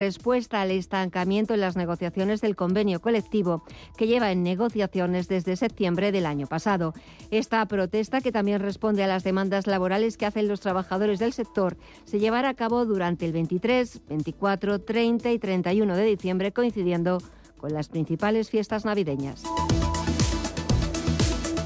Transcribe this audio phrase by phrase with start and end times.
[0.00, 3.64] respuesta al estancamiento en las negociaciones del convenio colectivo
[3.98, 6.94] que lleva en negociaciones desde septiembre del año pasado.
[7.30, 11.76] Esta protesta, que también responde a las demandas laborales que hacen los trabajadores del sector,
[12.06, 17.18] se llevará a cabo durante el 23, 24, 30 y 31 de diciembre, coincidiendo
[17.58, 19.42] con las principales fiestas navideñas.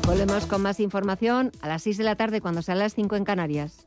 [0.08, 3.24] Volvemos con más información a las 6 de la tarde cuando sean las 5 en
[3.24, 3.86] Canarias.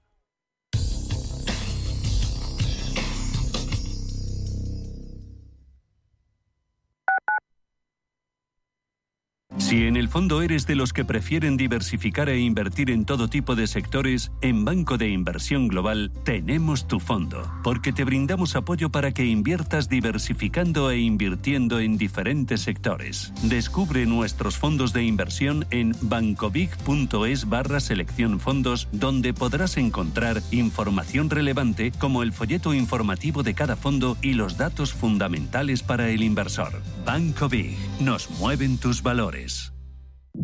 [9.57, 13.55] Si en el fondo eres de los que prefieren diversificar e invertir en todo tipo
[13.55, 19.11] de sectores, en Banco de Inversión Global tenemos tu fondo, porque te brindamos apoyo para
[19.11, 23.33] que inviertas diversificando e invirtiendo en diferentes sectores.
[23.43, 31.91] Descubre nuestros fondos de inversión en bancobig.es barra selección fondos, donde podrás encontrar información relevante
[31.91, 36.81] como el folleto informativo de cada fondo y los datos fundamentales para el inversor.
[37.05, 39.40] Banco Big, nos mueven tus valores.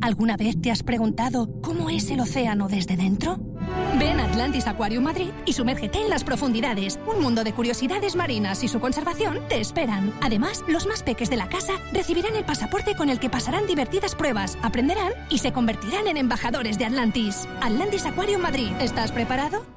[0.02, 3.40] ¿Alguna vez te has preguntado cómo es el océano desde dentro?
[3.98, 7.00] Ven a Atlantis Aquarium Madrid y sumérgete en las profundidades.
[7.08, 10.14] Un mundo de curiosidades marinas y su conservación te esperan.
[10.22, 14.16] Además, los más peques de la casa recibirán el pasaporte con el que pasarán divertidas
[14.16, 17.48] pruebas, aprenderán y se convertirán en embajadores de Atlantis.
[17.62, 18.72] Atlantis Aquarium Madrid.
[18.80, 19.77] ¿Estás preparado?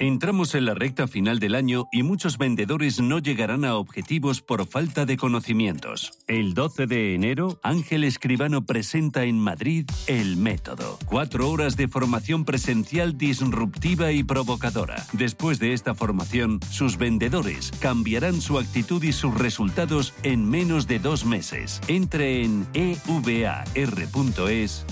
[0.00, 4.64] Entramos en la recta final del año y muchos vendedores no llegarán a objetivos por
[4.64, 6.12] falta de conocimientos.
[6.28, 11.00] El 12 de enero, Ángel Escribano presenta en Madrid El Método.
[11.04, 15.04] Cuatro horas de formación presencial disruptiva y provocadora.
[15.14, 21.00] Después de esta formación, sus vendedores cambiarán su actitud y sus resultados en menos de
[21.00, 21.80] dos meses.
[21.88, 23.26] Entre en evar.es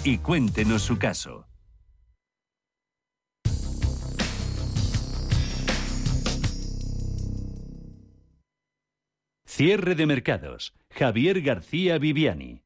[0.03, 1.47] y cuéntenos su caso.
[9.57, 10.75] Cierre de mercados.
[10.91, 12.66] Javier García Viviani.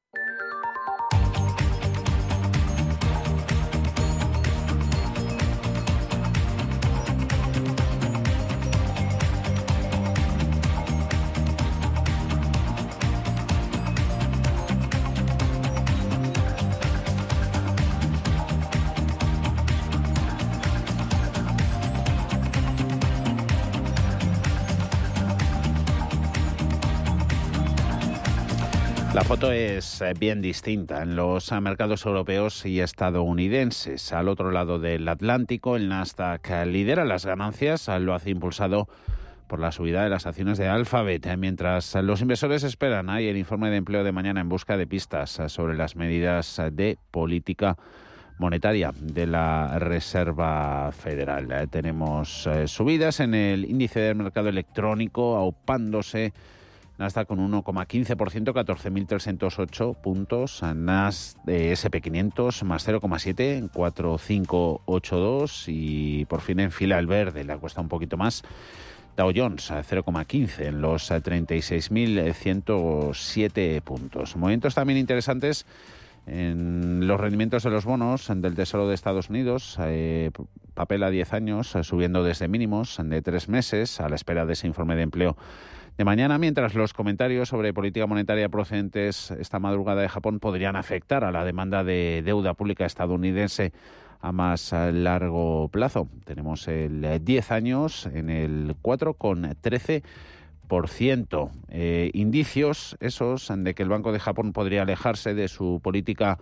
[29.31, 34.13] Foto es eh, bien distinta en los eh, mercados europeos y estadounidenses.
[34.13, 38.89] Al otro lado del Atlántico, el Nasdaq lidera las ganancias, lo hace impulsado
[39.47, 43.37] por la subida de las acciones de Alphabet, eh, mientras los inversores esperan ahí el
[43.37, 47.77] informe de empleo de mañana en busca de pistas sobre las medidas de política
[48.37, 51.69] monetaria de la Reserva Federal.
[51.71, 56.33] Tenemos subidas en el índice del mercado electrónico, aupándose
[57.00, 60.62] Nasdaq con 1,15%, 14.308 puntos.
[60.62, 67.56] Nas de SP500 más 0,7 en 4,582 y por fin en fila el verde, le
[67.56, 68.43] cuesta un poquito más.
[69.17, 74.37] Dow Jones a 0,15 en los 36.107 puntos.
[74.37, 75.64] Momentos también interesantes
[76.26, 80.32] en los rendimientos de los bonos del Tesoro de Estados Unidos, eh,
[80.75, 84.52] papel a 10 años, eh, subiendo desde mínimos de tres meses a la espera de
[84.52, 85.38] ese informe de empleo
[85.96, 91.25] de mañana, mientras los comentarios sobre política monetaria procedentes esta madrugada de Japón podrían afectar
[91.25, 93.72] a la demanda de deuda pública estadounidense
[94.20, 96.08] a más largo plazo.
[96.25, 101.50] Tenemos el 10 años en el 4,13%.
[101.69, 106.38] Eh, indicios esos de que el Banco de Japón podría alejarse de su política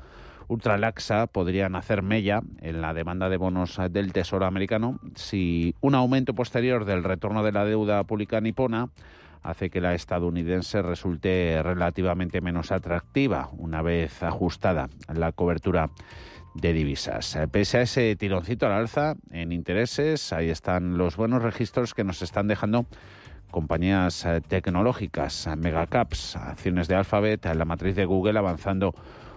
[0.49, 6.35] ultralaxa podrían hacer mella en la demanda de bonos del Tesoro americano si un aumento
[6.35, 8.89] posterior del retorno de la deuda pública nipona
[9.43, 15.91] hace que la estadounidense resulte relativamente menos atractiva una vez ajustada la cobertura
[16.55, 17.39] de divisas.
[17.51, 22.23] Pese a ese tironcito al alza en intereses, ahí están los buenos registros que nos
[22.23, 22.87] están dejando
[23.51, 28.95] compañías eh, tecnológicas, megacaps, acciones de Alphabet, la matriz de Google avanzando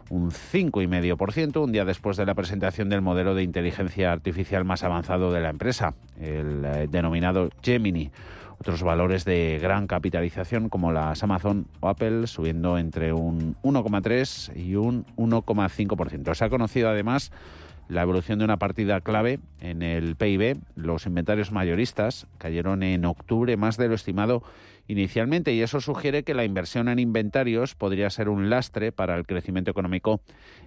[0.09, 5.31] un 5,5%, un día después de la presentación del modelo de inteligencia artificial más avanzado
[5.31, 8.12] de la empresa, el eh, denominado Gemini.
[8.61, 14.75] Otros valores de gran capitalización como las Amazon o Apple subiendo entre un 1,3 y
[14.75, 16.35] un 1,5%.
[16.35, 17.31] Se ha conocido además
[17.87, 20.59] la evolución de una partida clave en el PIB.
[20.75, 24.43] Los inventarios mayoristas cayeron en octubre más de lo estimado
[24.91, 29.25] inicialmente y eso sugiere que la inversión en inventarios podría ser un lastre para el
[29.25, 30.21] crecimiento económico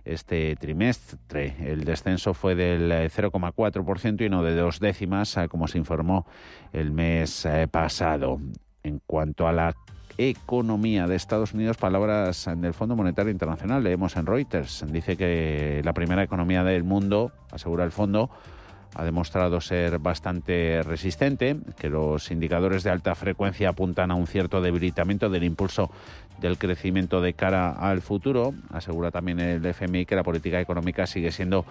[0.04, 1.54] este trimestre.
[1.60, 6.26] El descenso fue del 0,4% y no de dos décimas, como se informó
[6.72, 8.40] el mes eh, pasado.
[8.82, 9.74] En cuanto a la
[10.16, 13.82] economía de Estados Unidos, palabras del Fondo Monetario Internacional.
[13.82, 14.84] Leemos en Reuters.
[14.90, 18.30] Dice que la primera economía del mundo, asegura el fondo,
[18.94, 24.60] ha demostrado ser bastante resistente, que los indicadores de alta frecuencia apuntan a un cierto
[24.60, 25.90] debilitamiento del impulso
[26.40, 28.54] del crecimiento de cara al futuro.
[28.72, 31.64] Asegura también el FMI que la política económica sigue siendo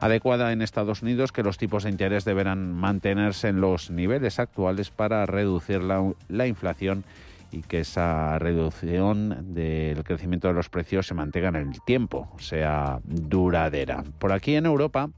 [0.00, 4.90] adecuada en Estados Unidos, que los tipos de interés deberán mantenerse en los niveles actuales
[4.90, 7.04] para reducir la, la inflación
[7.52, 13.00] y que esa reducción del crecimiento de los precios se mantenga en el tiempo, sea
[13.04, 14.04] duradera.
[14.18, 15.10] Por aquí en Europa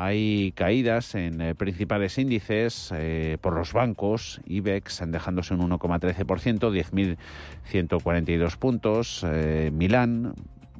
[0.00, 7.16] hay caídas en eh, principales índices eh, por los bancos, IBEX dejándose un 1,13%,
[7.50, 10.34] 10.142 puntos, eh, Milán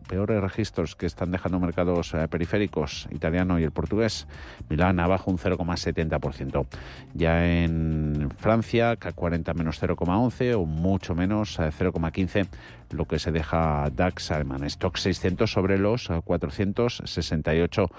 [0.08, 4.26] peores registros que están dejando mercados eh, periféricos, italiano y el portugués,
[4.68, 6.66] Milán abajo un 0,70%.
[7.14, 12.48] Ya en Francia, CAC 40 menos 0,11 o mucho menos 0,15 eh,
[12.90, 14.64] lo que se deja DAX alemán.
[14.64, 17.94] Stock 600 sobre los 468 eh,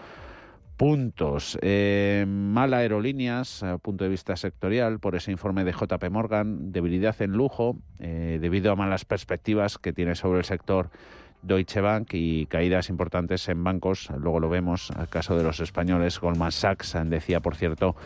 [0.79, 1.59] puntos.
[1.61, 7.33] Eh, mal aerolíneas, punto de vista sectorial, por ese informe de JP Morgan, debilidad en
[7.33, 10.89] lujo, debido a malas perspectivas que tiene sobre el sector
[11.41, 14.09] Deutsche Bank y caídas importantes en bancos.
[14.17, 17.97] Luego lo vemos, el caso de los españoles, Goldman Sachs decía, por cierto,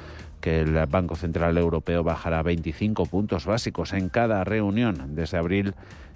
[0.41, 5.75] que el Banco Central Europeo bajará 25 puntos básicos en cada reunión desde abril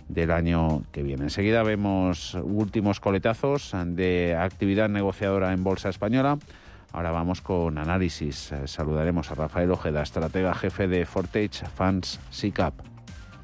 [0.09, 1.23] del año que viene.
[1.23, 6.37] Enseguida vemos últimos coletazos de actividad negociadora en Bolsa Española.
[6.93, 8.53] Ahora vamos con análisis.
[8.65, 12.73] Saludaremos a Rafael Ojeda, estratega jefe de Fortage Funds SICAP.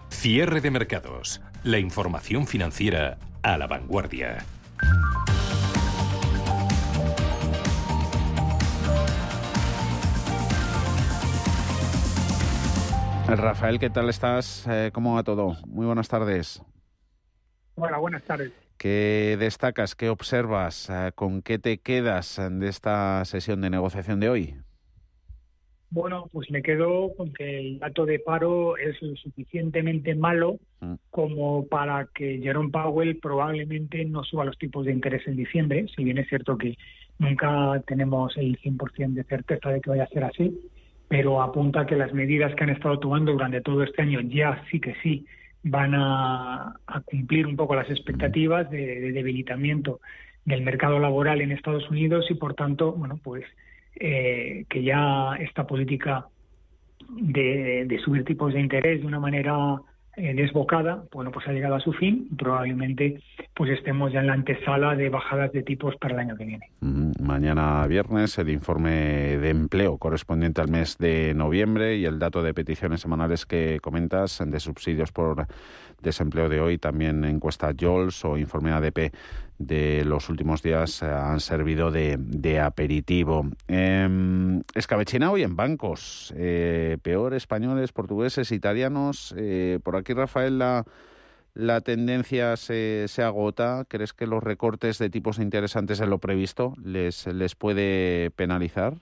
[0.09, 1.41] Cierre de mercados.
[1.63, 4.45] La información financiera a la vanguardia.
[13.27, 14.67] Rafael, ¿qué tal estás?
[14.67, 15.55] Eh, ¿Cómo va todo?
[15.65, 16.61] Muy buenas tardes.
[17.75, 18.51] Hola, buenas tardes.
[18.77, 19.95] ¿Qué destacas?
[19.95, 20.89] ¿Qué observas?
[20.89, 24.55] Eh, ¿Con qué te quedas de esta sesión de negociación de hoy?
[25.89, 30.93] Bueno, pues me quedo con que el dato de paro es lo suficientemente malo mm.
[31.11, 36.03] como para que Jerome Powell probablemente no suba los tipos de interés en diciembre, si
[36.03, 36.77] bien es cierto que
[37.19, 40.59] nunca tenemos el 100% de certeza de que vaya a ser así,
[41.13, 44.79] pero apunta que las medidas que han estado tomando durante todo este año ya sí
[44.79, 45.27] que sí
[45.61, 46.73] van a,
[47.05, 49.99] cumplir un poco las expectativas de, de debilitamiento
[50.43, 53.43] del mercado laboral en Estados Unidos y por tanto, bueno, pues
[53.95, 56.25] eh, que ya esta política
[57.09, 59.53] de, subir tipos de interés de una manera
[60.15, 63.19] desbocada, bueno, pues ha llegado a su fin probablemente
[63.55, 66.69] pues estemos ya en la antesala de bajadas de tipos para el año que viene.
[67.19, 68.91] Mañana viernes el informe
[69.37, 74.41] de empleo correspondiente al mes de noviembre y el dato de peticiones semanales que comentas
[74.45, 75.47] de subsidios por
[76.01, 79.13] desempleo de hoy, también encuesta JOLS o informe ADP
[79.57, 83.47] de los últimos días eh, han servido de, aperitivo.
[83.67, 89.33] Eh, escabechina hoy en bancos, eh, peor españoles, portugueses, italianos.
[89.37, 90.85] Eh, por aquí, Rafael, la,
[91.53, 93.85] la tendencia se, se, agota.
[93.87, 98.95] ¿Crees que los recortes de tipos interesantes en lo previsto les, les puede penalizar?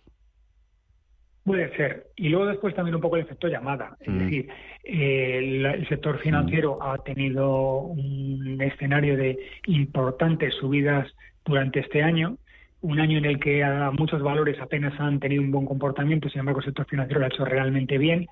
[1.43, 2.07] Puede ser.
[2.15, 3.98] Y luego después también un poco el efecto llamada.
[4.00, 4.19] Es mm.
[4.19, 4.50] decir,
[4.83, 6.83] el, sector financiero mm.
[6.83, 11.07] ha tenido un escenario de importantes subidas
[11.43, 12.38] durante este año,
[12.81, 13.65] un año en el que
[13.98, 17.29] muchos valores apenas han tenido un buen comportamiento, sin embargo el sector financiero lo ha
[17.29, 18.27] hecho realmente bien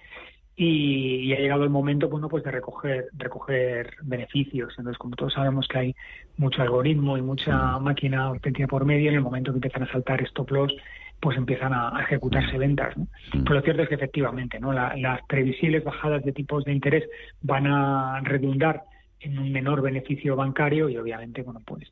[0.61, 5.67] y, ha llegado el momento bueno pues de recoger recoger beneficios entonces como todos sabemos
[5.69, 5.95] que hay
[6.35, 10.21] mucho algoritmo y mucha máquina auténtica por medio en el momento que empiezan a saltar
[10.23, 10.75] stop loss
[11.19, 13.07] pues empiezan a, ejecutarse ventas ¿no?
[13.31, 17.09] pero lo cierto es que efectivamente no las previsibles bajadas de tipos de interés
[17.41, 18.83] van a redundar
[19.19, 21.91] en un menor beneficio bancario y obviamente bueno pues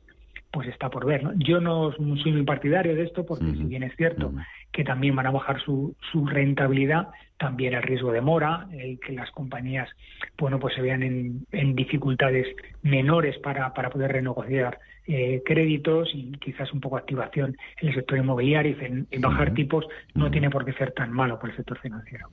[0.50, 1.22] pues está por ver.
[1.22, 1.32] ¿no?
[1.36, 4.32] Yo no soy muy partidario de esto porque si bien es cierto
[4.72, 7.08] que también van a bajar su, su rentabilidad,
[7.38, 9.88] también el riesgo de mora, el que las compañías
[10.36, 12.46] bueno pues se vean en, en dificultades
[12.82, 14.78] menores para, para poder renegociar
[15.10, 19.86] eh, créditos y quizás un poco activación en el sector inmobiliario y en, bajar tipos
[20.14, 22.28] no tiene por qué ser tan malo para el sector financiero.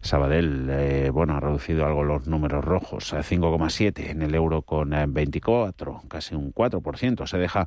[0.00, 4.94] Sabadell, eh, bueno, ha reducido algo los números rojos, a 5,7 en el euro con
[5.06, 7.26] 24, eh, casi un 4%.
[7.26, 7.66] Se deja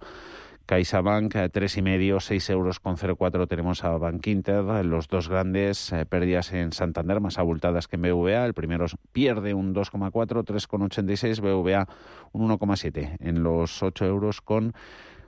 [0.67, 5.29] CaixaBank, eh, tres y medio, seis euros con 0,4 tenemos a Bank Inter, los dos
[5.29, 8.45] grandes eh, pérdidas en Santander, más abultadas que en BVA.
[8.45, 10.11] El primero pierde un 2,4,
[10.43, 11.87] 3,86, BVA
[12.33, 14.73] un 1,7 en los 8 euros con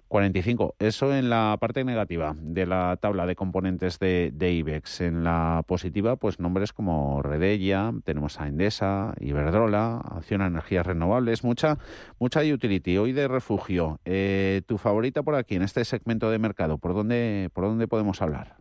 [0.10, 0.76] 45.
[0.80, 5.02] Eso en la parte negativa de la tabla de componentes de, IBEX.
[5.02, 11.44] En la positiva, pues nombres como Redella, tenemos a Endesa, Iberdrola, Acción a Energías Renovables,
[11.44, 11.78] mucha,
[12.20, 12.98] mucha utility.
[12.98, 14.00] Hoy de refugio.
[14.04, 16.80] Eh, ¿Tu favorita por aquí, en este segmento de mercado?
[16.80, 18.56] ¿Por dónde, por dónde podemos hablar?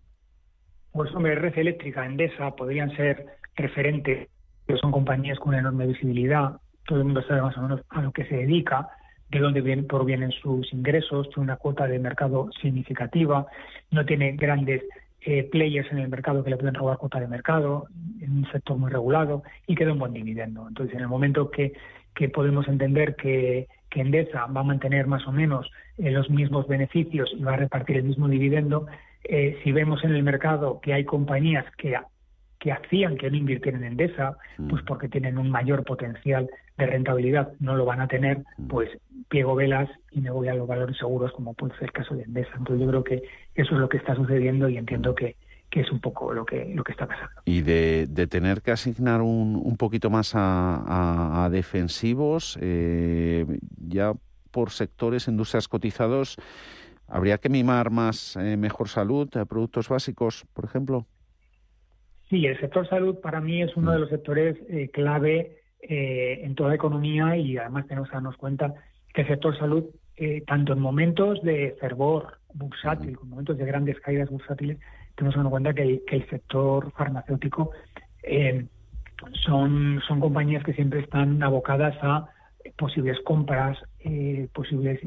[0.92, 3.26] Pues hombre, Red Eléctrica, Endesa podrían ser
[3.56, 4.28] referentes,
[4.80, 6.60] son compañías con una enorme visibilidad.
[6.86, 8.88] Todo el mundo sabe más o menos a lo que se dedica
[9.30, 13.46] de dónde provienen sus ingresos, tiene una cuota de mercado significativa,
[13.90, 14.82] no tiene grandes
[15.20, 17.88] eh, players en el mercado que le pueden robar cuota de mercado,
[18.20, 20.66] en un sector muy regulado y queda un buen dividendo.
[20.68, 21.72] Entonces, en el momento que,
[22.14, 26.66] que podemos entender que, que Endesa va a mantener más o menos eh, los mismos
[26.66, 28.86] beneficios y va a repartir el mismo dividendo,
[29.24, 31.96] eh, si vemos en el mercado que hay compañías que
[32.58, 34.36] que hacían que no invirtieran en Endesa,
[34.68, 34.86] pues mm.
[34.86, 38.68] porque tienen un mayor potencial de rentabilidad, no lo van a tener, mm.
[38.68, 38.90] pues
[39.28, 42.24] piego velas y me voy a los valores seguros, como puede ser el caso de
[42.24, 42.50] Endesa.
[42.56, 43.22] Entonces yo creo que
[43.54, 45.36] eso es lo que está sucediendo y entiendo que,
[45.70, 47.42] que es un poco lo que lo que está pasando.
[47.44, 53.44] Y de, de tener que asignar un, un poquito más a, a, defensivos, eh,
[53.76, 54.14] ya
[54.50, 56.36] por sectores, industrias cotizados,
[57.06, 61.06] ¿habría que mimar más eh, mejor salud, productos básicos, por ejemplo?
[62.30, 66.54] Sí, el sector salud para mí es uno de los sectores eh, clave eh, en
[66.54, 68.74] toda la economía y además tenemos que darnos cuenta
[69.14, 69.84] que el sector salud,
[70.16, 74.78] eh, tanto en momentos de fervor bursátil como en momentos de grandes caídas bursátiles,
[75.14, 77.70] tenemos que darnos cuenta que, el sector farmacéutico
[79.46, 82.28] son, son compañías que siempre están abocadas a
[82.76, 83.78] posibles compras,
[84.52, 85.00] posibles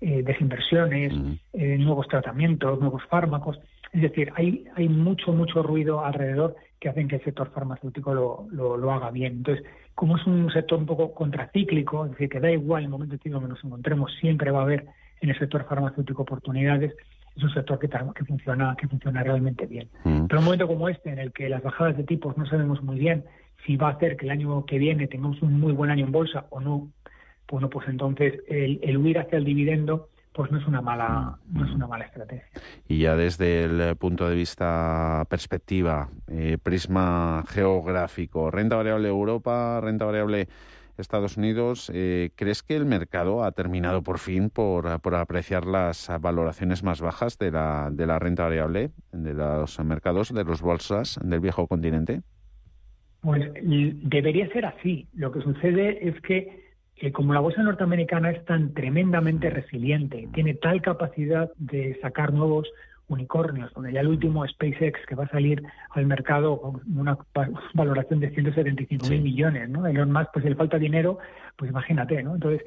[0.00, 1.12] desinversiones,
[1.52, 3.58] nuevos tratamientos, nuevos fármacos.
[3.92, 8.46] Es decir, hay, hay mucho, mucho ruido alrededor que hacen que el sector farmacéutico lo,
[8.50, 9.38] lo, haga bien.
[9.38, 9.64] Entonces,
[9.94, 13.20] como es un sector un poco contracíclico, es decir, que da igual el momento en
[13.20, 14.86] que nos encontremos, siempre va a haber
[15.20, 16.94] en el sector farmacéutico oportunidades,
[17.36, 19.88] es un sector que, que funciona que funciona realmente bien.
[20.04, 20.26] Mm.
[20.26, 22.98] Pero un momento como este, en el que las bajadas de tipos no sabemos muy
[22.98, 23.24] bien
[23.66, 26.12] si va a hacer que el año que viene tengamos un muy buen año en
[26.12, 26.88] bolsa o no,
[27.50, 31.64] bueno, pues entonces el, el huir hacia el dividendo pues no es una mala no
[31.64, 32.46] es una mala estrategia.
[32.86, 40.04] Y ya desde el punto de vista perspectiva, eh, prisma geográfico, renta variable Europa, renta
[40.04, 40.46] variable
[40.96, 46.08] Estados Unidos, eh, ¿crees que el mercado ha terminado por fin por, por, apreciar las
[46.20, 51.18] valoraciones más bajas de la, de la renta variable de los mercados, de los bolsas
[51.20, 52.22] del viejo continente?
[53.22, 55.08] Pues debería ser así.
[55.14, 56.67] Lo que sucede es que
[57.12, 62.68] como la bolsa norteamericana es tan tremendamente resiliente, tiene tal capacidad de sacar nuevos
[63.08, 67.18] unicornios, donde ya el último SpaceX que va a salir al mercado con una
[67.74, 69.86] valoración de 175 mil millones, ¿no?
[69.86, 71.18] Elon Musk, pues si le falta dinero,
[71.56, 72.34] pues imagínate, ¿no?
[72.34, 72.62] Entonces,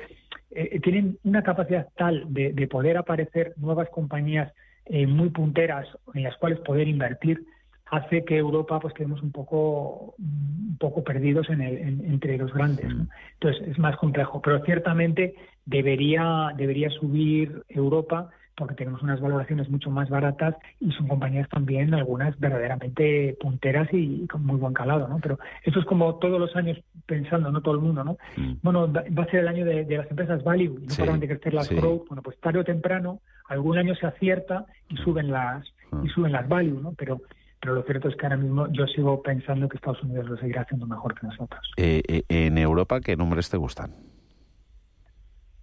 [0.52, 4.52] eh, tienen una capacidad tal de, poder aparecer nuevas compañías
[4.86, 7.44] eh, muy punteras en las cuales poder invertir
[7.92, 12.88] hace que Europa pues quedemos un poco un poco perdidos en el, entre los grandes
[13.34, 14.42] entonces es más complejo.
[14.42, 21.08] Pero ciertamente debería debería subir Europa porque tenemos unas valoraciones mucho más baratas y son
[21.08, 26.16] compañías también algunas verdaderamente punteras y, con muy buen calado no pero eso es como
[26.16, 28.54] todos los años pensando no todo el mundo no mm.
[28.62, 31.70] bueno va a ser el año de, las empresas value y no solamente crecer las
[31.70, 32.08] growth.
[32.08, 33.20] Bueno pues tarde o temprano
[33.50, 36.10] algún año se acierta y suben las y mm.
[36.10, 37.22] suben las value no pero
[37.62, 40.62] pero lo cierto es que ahora mismo yo sigo pensando que Estados Unidos lo seguirá
[40.62, 41.72] haciendo mejor que nosotros.
[41.78, 43.92] Eh, eh, ¿En Europa qué nombres te gustan?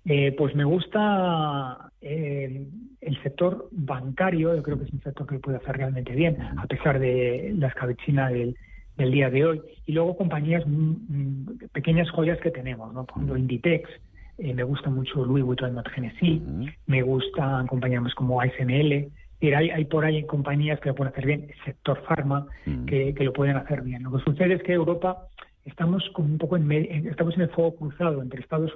[0.04, 5.58] Eh, pues me gusta el sector bancario, yo creo que es un sector que puede
[5.58, 8.56] hacer realmente bien, a pesar de la escabechina del,
[8.96, 9.62] del día de hoy.
[9.86, 13.04] Y luego compañías, mm, mm, pequeñas joyas que tenemos, ¿no?
[13.04, 13.90] Por ejemplo, Inditex,
[14.38, 16.42] eh, me gusta mucho Louis Vuitton Not Genesis,
[16.86, 21.48] me gustan compañías como ASML, hay, hay por ahí compañías que lo pueden hacer bien,
[21.64, 22.46] sector farma,
[22.86, 24.02] que, que, lo pueden hacer bien.
[24.02, 25.28] Lo que sucede es que Europa
[25.68, 26.70] estamos como un poco en,
[27.06, 28.72] estamos en el fuego cruzado entre Estados,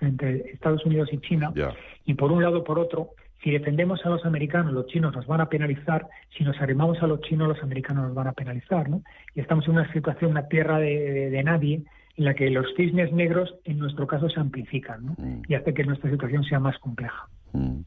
[0.00, 1.52] entre Estados Unidos y China,
[2.04, 3.10] y por un lado por otro,
[3.42, 7.06] si defendemos a los americanos, los chinos nos van a penalizar, si nos arrimamos a
[7.06, 9.02] los chinos, los americanos nos van a penalizar, ¿no?
[9.34, 11.82] Y estamos en una situación, una tierra de, nadie,
[12.16, 15.12] en la que los cisnes negros, en nuestro caso, se amplifican, ¿no?
[15.18, 15.42] Mm.
[15.48, 17.28] Y hace que nuestra situación sea más compleja.
[17.52, 17.80] Mm.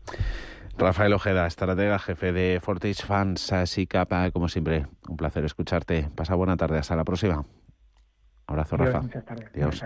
[0.78, 6.10] Rafael Ojeda, estratega, jefe de Fortage Fans, así capa, como siempre, un placer escucharte.
[6.16, 7.46] Pasa buena tarde, hasta la próxima.
[8.48, 9.02] Abrazo, Rafa.
[9.02, 9.50] Muchas tardes.
[9.54, 9.84] Buenas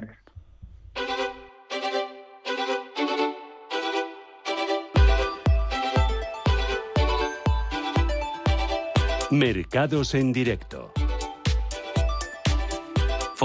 [9.31, 10.93] Mercados en directo.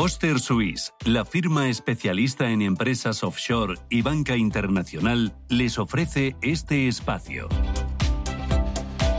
[0.01, 7.51] Foster Suisse, la firma especialista en empresas offshore y banca internacional, les ofrece este espacio.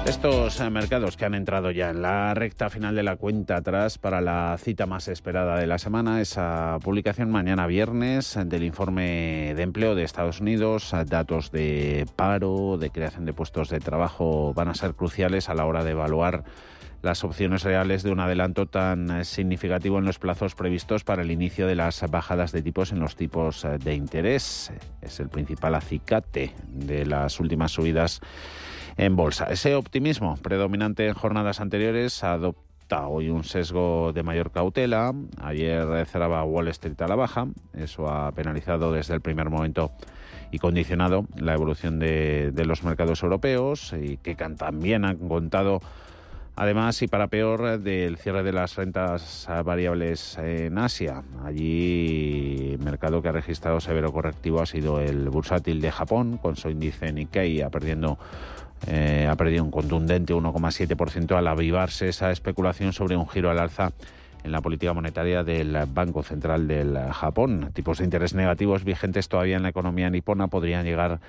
[0.07, 3.99] Estos eh, mercados que han entrado ya en la recta final de la cuenta atrás
[3.99, 9.61] para la cita más esperada de la semana, esa publicación mañana viernes del informe de
[9.61, 14.73] empleo de Estados Unidos, datos de paro, de creación de puestos de trabajo van a
[14.73, 16.43] ser cruciales a la hora de evaluar
[17.01, 21.31] las opciones reales de un adelanto tan eh, significativo en los plazos previstos para el
[21.31, 24.71] inicio de las bajadas de tipos en los tipos eh, de interés.
[25.01, 28.21] Es el principal acicate de las últimas subidas
[28.97, 29.45] en bolsa.
[29.45, 35.13] Ese optimismo predominante en jornadas anteriores adopta hoy un sesgo de mayor cautela.
[35.41, 37.47] Ayer cerraba Wall Street a la baja.
[37.73, 39.91] Eso ha penalizado desde el primer momento
[40.51, 45.79] y condicionado la evolución de, los mercados europeos y que también han contado
[46.55, 51.23] Además, y para peor, del cierre de las rentas variables en Asia.
[51.43, 56.57] Allí, el mercado que ha registrado severo correctivo ha sido el bursátil de Japón, con
[56.57, 58.17] su índice Nikkei perdiendo
[58.87, 63.91] eh, ha perdido un contundente 1,7% al avivarse esa especulación sobre un giro al alza
[64.43, 67.69] en la política monetaria del Banco Central del Japón.
[67.73, 71.19] Tipos de interés negativos vigentes todavía en la economía nipona podrían llegar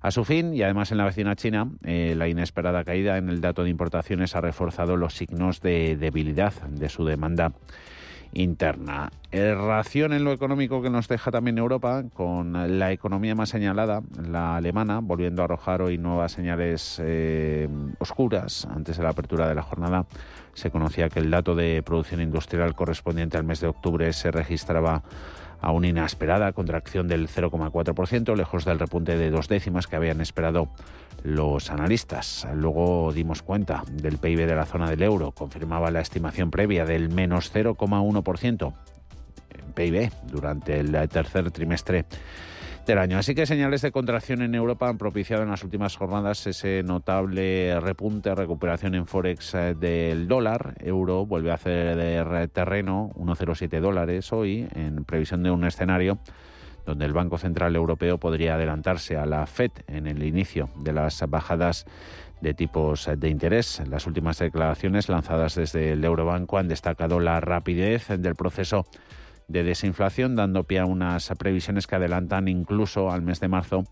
[0.00, 3.40] a su fin y además en la vecina China eh, la inesperada caída en el
[3.40, 7.52] dato de importaciones ha reforzado los signos de debilidad de su demanda
[8.32, 9.10] interna.
[9.32, 14.56] ración en lo económico que nos deja también Europa, con la economía más señalada, la
[14.56, 18.68] alemana, volviendo a arrojar hoy nuevas señales eh, oscuras.
[18.70, 20.06] Antes de la apertura de la jornada
[20.54, 25.02] se conocía que el dato de producción industrial correspondiente al mes de octubre se registraba
[25.60, 30.68] a una inesperada contracción del 0,4%, lejos del repunte de dos décimas que habían esperado
[31.22, 32.46] los analistas.
[32.54, 37.10] Luego dimos cuenta del PIB de la zona del euro, confirmaba la estimación previa del
[37.10, 38.74] menos 0,1%
[39.50, 42.06] en PIB durante el tercer trimestre
[42.86, 43.18] del año.
[43.18, 47.78] Así que señales de contracción en Europa han propiciado en las últimas jornadas ese notable
[47.80, 50.74] repunte, recuperación en Forex eh, del dólar.
[50.80, 56.18] Euro vuelve a hacer terreno, 1,07 dólares hoy, en previsión de un escenario
[56.86, 61.22] donde el Banco Central Europeo podría adelantarse a la FED en el inicio de las
[61.28, 61.86] bajadas
[62.40, 63.82] de tipos de interés.
[63.88, 68.86] Las últimas declaraciones lanzadas desde el Eurobanco han destacado la rapidez del proceso
[69.50, 73.84] de desinflación, dando pie a unas previsiones que adelantan incluso al mes de marzo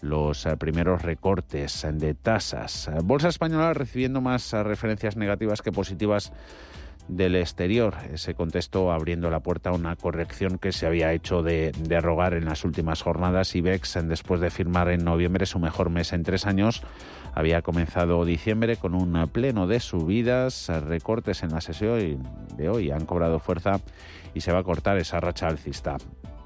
[0.00, 2.90] los eh, primeros recortes de tasas.
[3.04, 6.32] Bolsa española recibiendo más referencias negativas que positivas
[7.08, 7.94] del exterior.
[8.12, 12.34] Ese contexto abriendo la puerta a una corrección que se había hecho de, de rogar
[12.34, 13.54] en las últimas jornadas.
[13.54, 16.82] IBEX, después de firmar en noviembre su mejor mes en tres años,
[17.34, 22.22] había comenzado diciembre con un pleno de subidas, recortes en la sesión
[22.56, 23.80] de hoy han cobrado fuerza
[24.34, 25.96] y se va a cortar esa racha alcista.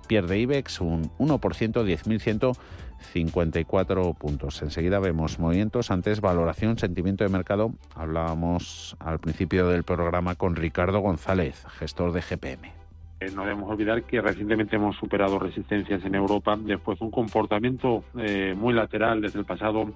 [0.06, 4.62] Pierde IBEX un 1%, 10.154 puntos.
[4.62, 5.90] Enseguida vemos movimientos.
[5.90, 7.72] Antes, valoración, sentimiento de mercado.
[7.94, 12.78] Hablábamos al principio del programa con Ricardo González, gestor de GPM.
[13.20, 18.04] Eh, no debemos olvidar que recientemente hemos superado resistencias en Europa después de un comportamiento
[18.16, 19.92] eh, muy lateral desde el pasado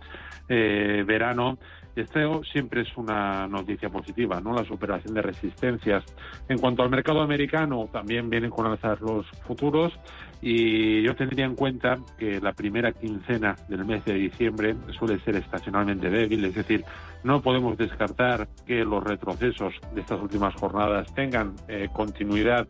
[0.48, 1.56] eh, verano.
[1.94, 4.54] Esto siempre es una noticia positiva, ¿no?
[4.54, 6.04] La superación de resistencias.
[6.48, 9.92] En cuanto al mercado americano, también vienen con alzar los futuros
[10.40, 15.36] y yo tendría en cuenta que la primera quincena del mes de diciembre suele ser
[15.36, 16.84] estacionalmente débil, es decir,
[17.24, 21.54] no podemos descartar que los retrocesos de estas últimas jornadas tengan
[21.92, 22.66] continuidad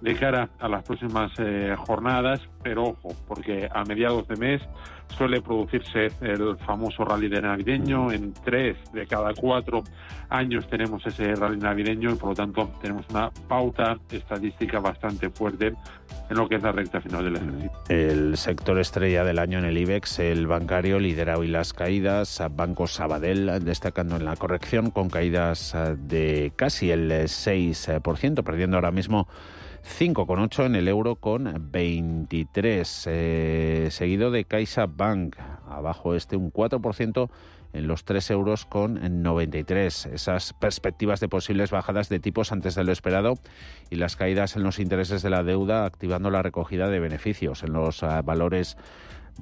[0.00, 4.62] de cara a las próximas eh, jornadas, pero ojo, porque a mediados de mes
[5.16, 8.12] suele producirse el famoso rally de navideño.
[8.12, 9.82] En tres de cada cuatro
[10.28, 15.72] años tenemos ese rally navideño y por lo tanto tenemos una pauta estadística bastante fuerte
[16.30, 17.70] en lo que es la recta final del ejercicio.
[17.88, 22.40] El sector estrella del año en el IBEX, el bancario, lidera hoy las caídas.
[22.52, 28.92] Banco Sabadell destacando en la corrección con caídas eh, de casi el 6%, perdiendo ahora
[28.92, 29.26] mismo
[29.84, 35.36] 5,8 en el euro con 23, eh, seguido de CaixaBank,
[35.68, 37.30] abajo este un 4%
[37.72, 40.06] en los 3 euros con 93.
[40.06, 43.34] Esas perspectivas de posibles bajadas de tipos antes de lo esperado
[43.90, 47.72] y las caídas en los intereses de la deuda activando la recogida de beneficios en
[47.72, 48.76] los uh, valores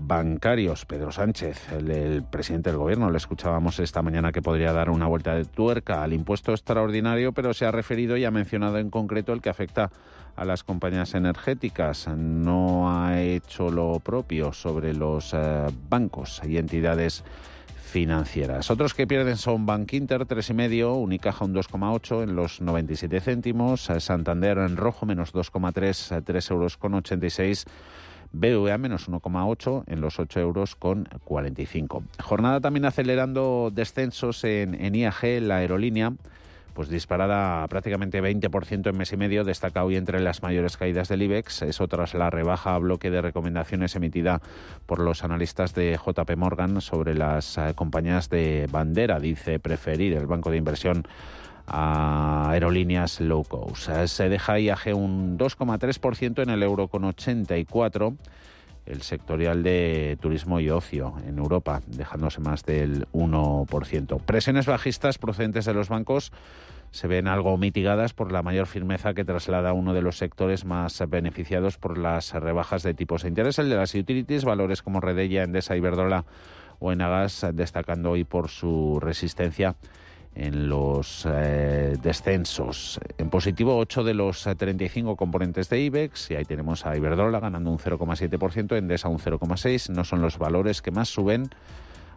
[0.01, 0.85] bancarios.
[0.87, 5.35] Pedro Sánchez, el, presidente del gobierno, le escuchábamos esta mañana que podría dar una vuelta
[5.35, 9.41] de tuerca al impuesto extraordinario, pero se ha referido y ha mencionado en concreto el
[9.41, 9.91] que afecta
[10.37, 12.09] a las compañías energéticas.
[12.09, 17.25] No ha hecho lo propio sobre los eh, bancos y entidades
[17.89, 18.71] financieras.
[18.71, 24.59] Otros que pierden son Bank Inter 3,5, Unicaja un 2,8 en los 97 céntimos, Santander
[24.59, 27.65] en rojo menos 2,3, 3 euros con 86.
[28.33, 32.03] BVA menos 1,8 en los 8 euros con 45.
[32.23, 36.13] Jornada también acelerando descensos en, IAG, la aerolínea
[36.75, 41.23] pues disparada prácticamente 20% en mes y medio, destaca hoy entre las mayores caídas del
[41.23, 41.63] IBEX.
[41.63, 44.41] Eso tras la rebaja a bloque de recomendaciones emitida
[44.87, 49.19] por los analistas de JP Morgan sobre las eh, compañías de bandera.
[49.19, 51.03] Dice preferir el banco de inversión
[51.69, 53.89] a aerolíneas low cost.
[53.89, 58.17] Eh, se deja IAG un 2,3% en el euro con 84
[58.89, 64.21] el sectorial de turismo y ocio en Europa, dejándose más del 1%.
[64.21, 66.33] Presiones bajistas procedentes de los bancos
[66.91, 71.03] se ven algo mitigadas por la mayor firmeza que traslada uno de los sectores más
[71.09, 75.43] beneficiados por las rebajas de tipos de interés, el de las utilities, valores como Redella,
[75.43, 76.25] Endesa, Iberdrola
[76.79, 79.77] o Enagas, destacando hoy por su resistencia
[80.39, 83.01] en los eh, descensos.
[83.19, 87.71] En positivo, 8 de los 35 componentes de IBEX, y ahí tenemos a Iberdrola ganando
[87.71, 91.51] un 0,7%, Endesa un 0,6%, no son los valores que más suben.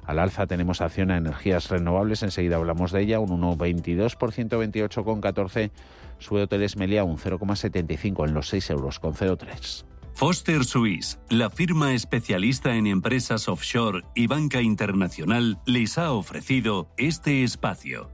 [0.05, 5.71] Al alza tenemos acción a energías renovables, enseguida hablamos de ella, un 1,22%, 28,14%.
[6.19, 9.90] Sube Hoteles Melia un 0,75 en los 6 euros con 0,3.
[10.13, 17.43] Foster Suisse, la firma especialista en empresas offshore y banca internacional, les ha ofrecido este
[17.43, 18.11] espacio.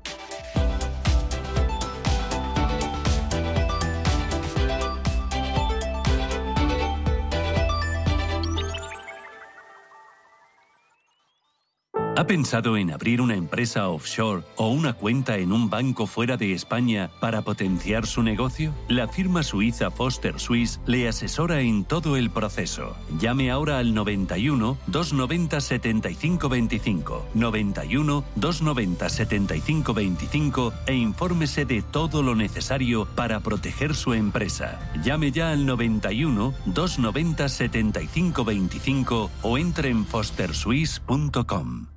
[12.17, 16.51] ¿Ha pensado en abrir una empresa offshore o una cuenta en un banco fuera de
[16.51, 18.73] España para potenciar su negocio?
[18.87, 22.95] La firma suiza Foster Swiss le asesora en todo el proceso.
[23.19, 32.23] Llame ahora al 91 290 75 25, 91 290 75 25 e infórmese de todo
[32.23, 34.79] lo necesario para proteger su empresa.
[35.03, 41.89] Llame ya al 91 290 75 25 o entre en fosterswiss.com.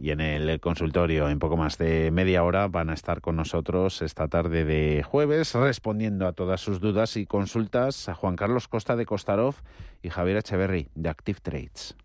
[0.00, 4.02] Y en el consultorio, en poco más de media hora, van a estar con nosotros
[4.02, 8.96] esta tarde de jueves respondiendo a todas sus dudas y consultas a Juan Carlos Costa
[8.96, 9.56] de Costarov
[10.02, 11.96] y Javier Echeverry de Active Trades.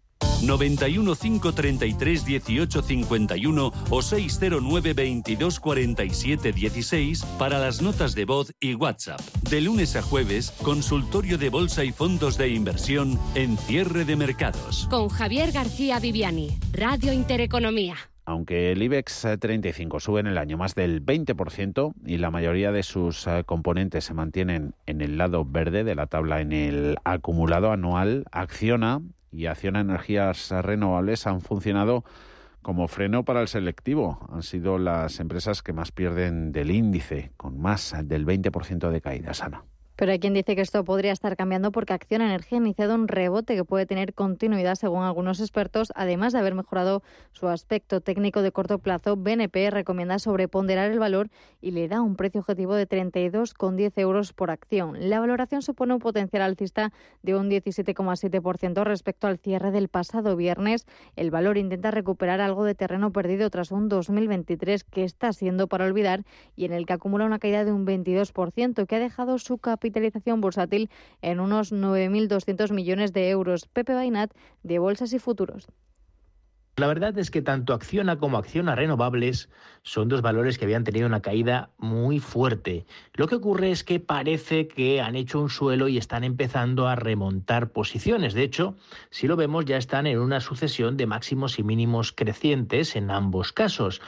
[0.41, 8.75] 91 533 18 51 o 609 22 47 16 para las notas de voz y
[8.75, 9.19] WhatsApp.
[9.49, 14.87] De lunes a jueves, consultorio de bolsa y fondos de inversión en cierre de mercados.
[14.89, 17.95] Con Javier García Viviani, Radio Intereconomía.
[18.25, 22.83] Aunque el IBEX 35 sube en el año más del 20% y la mayoría de
[22.83, 27.71] sus eh, componentes se mantienen en el lado verde de la tabla en el acumulado
[27.71, 32.03] anual, acciona y Acciona Energías Renovables han funcionado
[32.61, 34.27] como freno para el selectivo.
[34.31, 39.33] Han sido las empresas que más pierden del índice, con más del 20% de caída
[39.33, 39.63] sana.
[39.99, 43.09] Pero hay quien dice que esto podría estar cambiando porque Acción Energía ha iniciado un
[43.09, 45.91] rebote que puede tener continuidad según algunos expertos.
[45.93, 51.29] Además de haber mejorado su aspecto técnico de corto plazo, BNP recomienda sobreponderar el valor
[51.59, 54.95] y le da un precio objetivo de 32,10 euros por acción.
[55.09, 60.87] La valoración supone un potencial alcista de un 17,7% respecto al cierre del pasado viernes.
[61.17, 65.83] El valor intenta recuperar algo de terreno perdido tras un 2023 que está siendo para
[65.83, 66.23] olvidar
[66.55, 69.88] y en el que acumula una caída de un 22% que ha dejado su capital
[69.89, 70.89] capitalización bursátil
[71.21, 73.65] en unos 9.200 millones de euros.
[73.65, 74.31] Pepe Bainat,
[74.63, 75.67] de Bolsas y Futuros.
[76.77, 79.49] La verdad es que tanto Acciona como Acciona Renovables
[79.83, 82.85] son dos valores que habían tenido una caída muy fuerte.
[83.15, 86.95] Lo que ocurre es que parece que han hecho un suelo y están empezando a
[86.95, 88.33] remontar posiciones.
[88.33, 88.77] De hecho,
[89.09, 93.51] si lo vemos, ya están en una sucesión de máximos y mínimos crecientes en ambos
[93.51, 94.01] casos.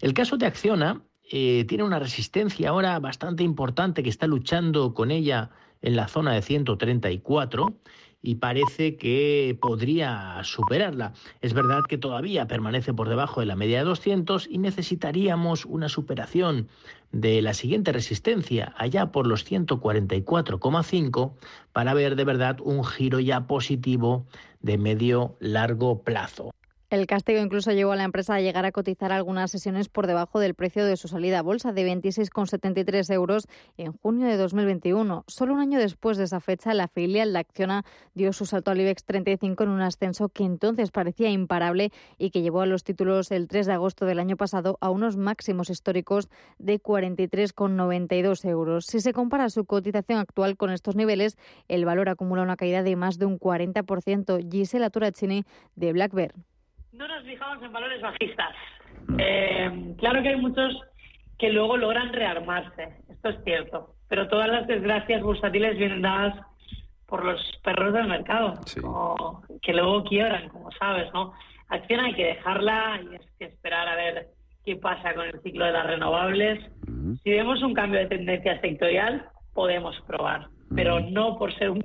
[0.00, 5.10] El caso de Acciona eh, tiene una resistencia ahora bastante importante que está luchando con
[5.10, 5.50] ella
[5.82, 7.74] en la zona de 134
[8.24, 11.12] y parece que podría superarla.
[11.42, 15.90] Es verdad que todavía permanece por debajo de la media de 200 y necesitaríamos una
[15.90, 16.68] superación
[17.12, 21.32] de la siguiente resistencia, allá por los 144,5,
[21.72, 24.26] para ver de verdad un giro ya positivo
[24.62, 26.50] de medio largo plazo.
[26.94, 30.38] El castigo incluso llevó a la empresa a llegar a cotizar algunas sesiones por debajo
[30.38, 35.24] del precio de su salida a bolsa de 26,73 euros en junio de 2021.
[35.26, 38.80] Solo un año después de esa fecha, la filial de Acciona dio su salto al
[38.80, 43.32] IBEX 35 en un ascenso que entonces parecía imparable y que llevó a los títulos
[43.32, 46.28] el 3 de agosto del año pasado a unos máximos históricos
[46.60, 48.86] de 43,92 euros.
[48.86, 52.94] Si se compara su cotización actual con estos niveles, el valor acumula una caída de
[52.94, 54.48] más de un 40%.
[54.48, 55.42] Gisela Turacini
[55.74, 56.34] de Black Bear
[56.96, 58.54] no nos fijamos en valores bajistas.
[59.18, 60.80] Eh, claro que hay muchos
[61.38, 66.34] que luego logran rearmarse, esto es cierto, pero todas las desgracias bursátiles vienen dadas
[67.06, 68.60] por los perros del mercado,
[69.60, 71.32] que luego quiebran, como sabes, ¿no?
[71.68, 74.28] Acción hay que dejarla y es que esperar a ver
[74.64, 76.60] qué pasa con el ciclo de las renovables.
[77.22, 81.84] Si vemos un cambio de tendencia sectorial, podemos probar, pero no por ser un,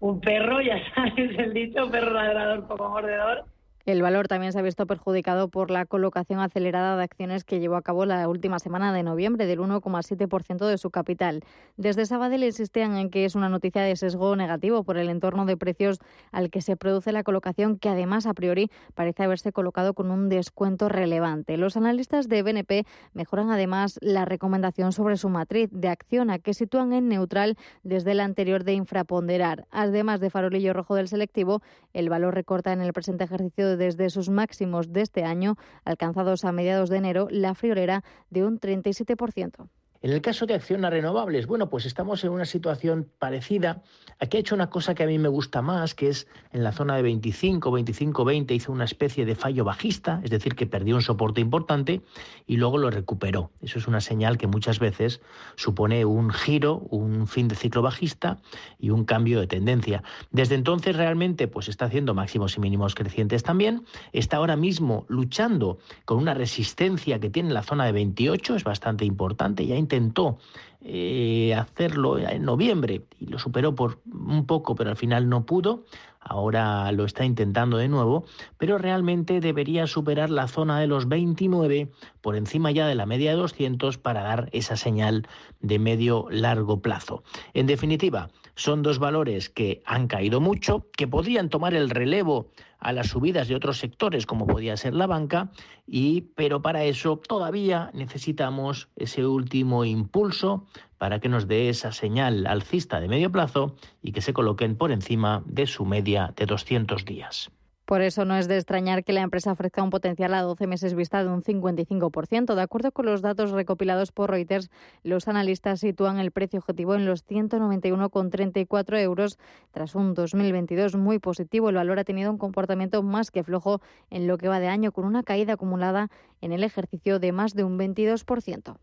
[0.00, 3.44] un perro, ya sabes el dicho, perro ladrador, poco mordedor,
[3.92, 7.76] el valor también se ha visto perjudicado por la colocación acelerada de acciones que llevó
[7.76, 11.42] a cabo la última semana de noviembre, del 1,7% de su capital.
[11.78, 15.56] Desde Sabadell insistían en que es una noticia de sesgo negativo por el entorno de
[15.56, 16.00] precios
[16.32, 20.28] al que se produce la colocación, que además a priori parece haberse colocado con un
[20.28, 21.56] descuento relevante.
[21.56, 26.52] Los analistas de BNP mejoran además la recomendación sobre su matriz de acción, a que
[26.52, 29.66] sitúan en neutral desde la anterior de infraponderar.
[29.70, 31.62] Además de farolillo rojo del selectivo,
[31.94, 36.44] el valor recorta en el presente ejercicio de desde sus máximos de este año, alcanzados
[36.44, 39.68] a mediados de enero, la friolera de un 37%.
[40.00, 43.82] En el caso de acción a renovables, bueno, pues estamos en una situación parecida.
[44.20, 46.70] Aquí ha hecho una cosa que a mí me gusta más, que es en la
[46.70, 50.94] zona de 25, 25, 20 hizo una especie de fallo bajista, es decir, que perdió
[50.94, 52.02] un soporte importante
[52.46, 53.50] y luego lo recuperó.
[53.60, 55.20] Eso es una señal que muchas veces
[55.56, 58.38] supone un giro, un fin de ciclo bajista
[58.78, 60.04] y un cambio de tendencia.
[60.30, 63.84] Desde entonces realmente pues está haciendo máximos y mínimos crecientes también.
[64.12, 68.64] Está ahora mismo luchando con una resistencia que tiene en la zona de 28, es
[68.64, 69.66] bastante importante.
[69.66, 70.38] Ya intentó
[70.82, 75.84] eh, hacerlo en noviembre y lo superó por un poco, pero al final no pudo.
[76.20, 78.24] Ahora lo está intentando de nuevo,
[78.58, 81.90] pero realmente debería superar la zona de los 29
[82.28, 85.26] por encima ya de la media de 200 para dar esa señal
[85.60, 87.22] de medio largo plazo.
[87.54, 92.92] En definitiva, son dos valores que han caído mucho, que podrían tomar el relevo a
[92.92, 95.50] las subidas de otros sectores como podía ser la banca
[95.86, 100.66] y pero para eso todavía necesitamos ese último impulso
[100.98, 104.92] para que nos dé esa señal alcista de medio plazo y que se coloquen por
[104.92, 107.50] encima de su media de 200 días.
[107.88, 110.92] Por eso no es de extrañar que la empresa ofrezca un potencial a 12 meses
[110.92, 112.54] vista de un 55%.
[112.54, 114.70] De acuerdo con los datos recopilados por Reuters,
[115.04, 119.38] los analistas sitúan el precio objetivo en los 191,34 euros.
[119.70, 124.26] Tras un 2022 muy positivo, el valor ha tenido un comportamiento más que flojo en
[124.26, 126.10] lo que va de año, con una caída acumulada
[126.42, 128.76] en el ejercicio de más de un 22%.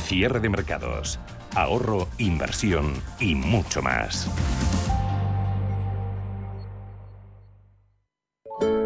[0.00, 1.18] Cierre de mercados,
[1.54, 4.28] ahorro, inversión y mucho más.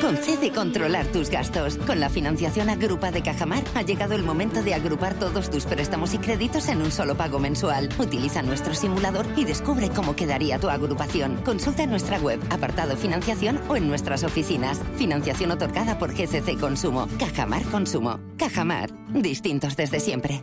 [0.00, 1.76] Concede controlar tus gastos.
[1.78, 6.14] Con la financiación agrupa de Cajamar ha llegado el momento de agrupar todos tus préstamos
[6.14, 7.88] y créditos en un solo pago mensual.
[7.98, 11.36] Utiliza nuestro simulador y descubre cómo quedaría tu agrupación.
[11.44, 14.80] Consulta nuestra web, apartado financiación o en nuestras oficinas.
[14.96, 17.08] Financiación otorgada por GCC Consumo.
[17.18, 18.20] Cajamar Consumo.
[18.38, 18.90] Cajamar.
[19.08, 20.42] Distintos desde siempre.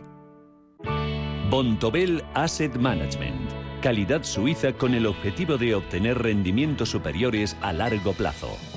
[1.50, 8.48] Bontobel Asset Management calidad suiza con el objetivo de obtener rendimientos superiores a largo plazo.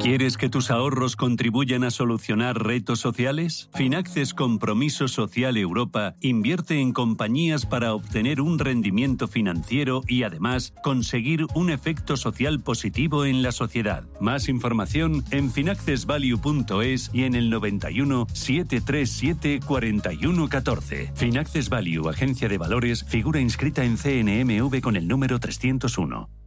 [0.00, 3.70] ¿Quieres que tus ahorros contribuyan a solucionar retos sociales?
[3.74, 11.46] Finaxes Compromiso Social Europa invierte en compañías para obtener un rendimiento financiero y además conseguir
[11.54, 14.04] un efecto social positivo en la sociedad.
[14.20, 21.12] Más información en finaccesvalue.es y en el 91 737 4114.
[21.14, 26.45] Finaxes Value, agencia de valores, figura inscrita en CNMV con el número 301.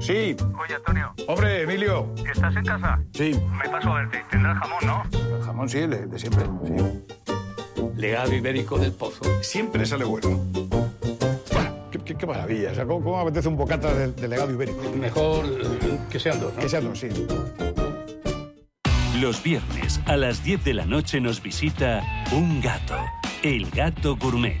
[0.00, 0.36] Sí.
[0.58, 1.12] Oye, Antonio.
[1.26, 2.12] Hombre, Emilio.
[2.30, 3.00] ¿Estás en casa?
[3.12, 3.38] Sí.
[3.62, 4.22] Me paso a verte.
[4.30, 5.36] Tendrás jamón, ¿no?
[5.36, 6.44] El jamón sí, de, de siempre.
[6.64, 7.04] Sí.
[7.96, 9.22] Legado ibérico del pozo.
[9.42, 10.40] Siempre sale bueno.
[11.90, 12.70] Qué, qué- qué maravilla.
[12.72, 14.80] O sea, ¿cómo, apetece un bocata de, de legado ibérico?
[14.96, 15.44] Mejor
[16.08, 16.60] que sean dos, ¿no?
[16.60, 17.08] Que sean dos, sí.
[19.20, 22.94] Los viernes a las 10 de la noche nos visita un gato,
[23.42, 24.60] el gato gourmet.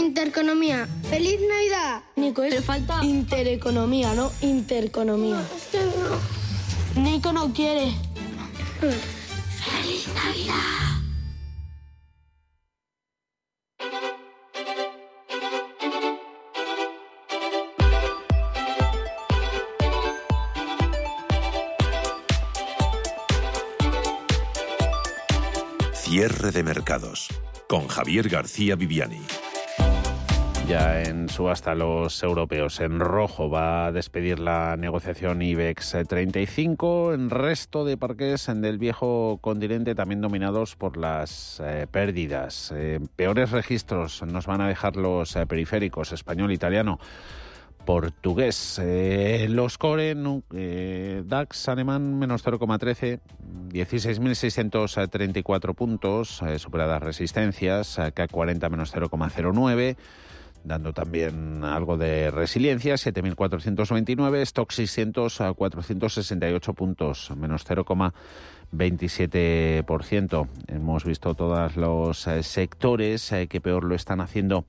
[0.00, 0.88] Intereconomía.
[1.10, 2.02] ¡Feliz Navidad!
[2.16, 3.04] Nico, es falta...
[3.04, 5.42] Intereconomía, no interconomía.
[6.96, 7.92] Nico no quiere.
[8.80, 10.54] ¡Feliz Navidad!
[25.92, 27.28] Cierre de mercados
[27.68, 29.20] con Javier García Viviani.
[30.70, 32.78] Ya en subasta los europeos.
[32.78, 37.12] En rojo va a despedir la negociación IBEX 35.
[37.12, 42.72] En resto de parques en del viejo continente también dominados por las eh, pérdidas.
[43.16, 47.00] Peores registros nos van a dejar los eh, periféricos español, italiano.
[47.84, 48.78] Portugués.
[48.80, 50.14] Eh, los core,
[50.54, 53.18] eh, DAX alemán menos 0,13,
[53.70, 59.96] 16.634 puntos, eh, superadas resistencias, CAC 40 menos 0,09
[60.64, 70.48] dando también algo de resiliencia, 7.429, Stock 600 a 468 puntos, menos 0,27%.
[70.68, 74.64] Hemos visto todos los eh, sectores eh, que peor lo están haciendo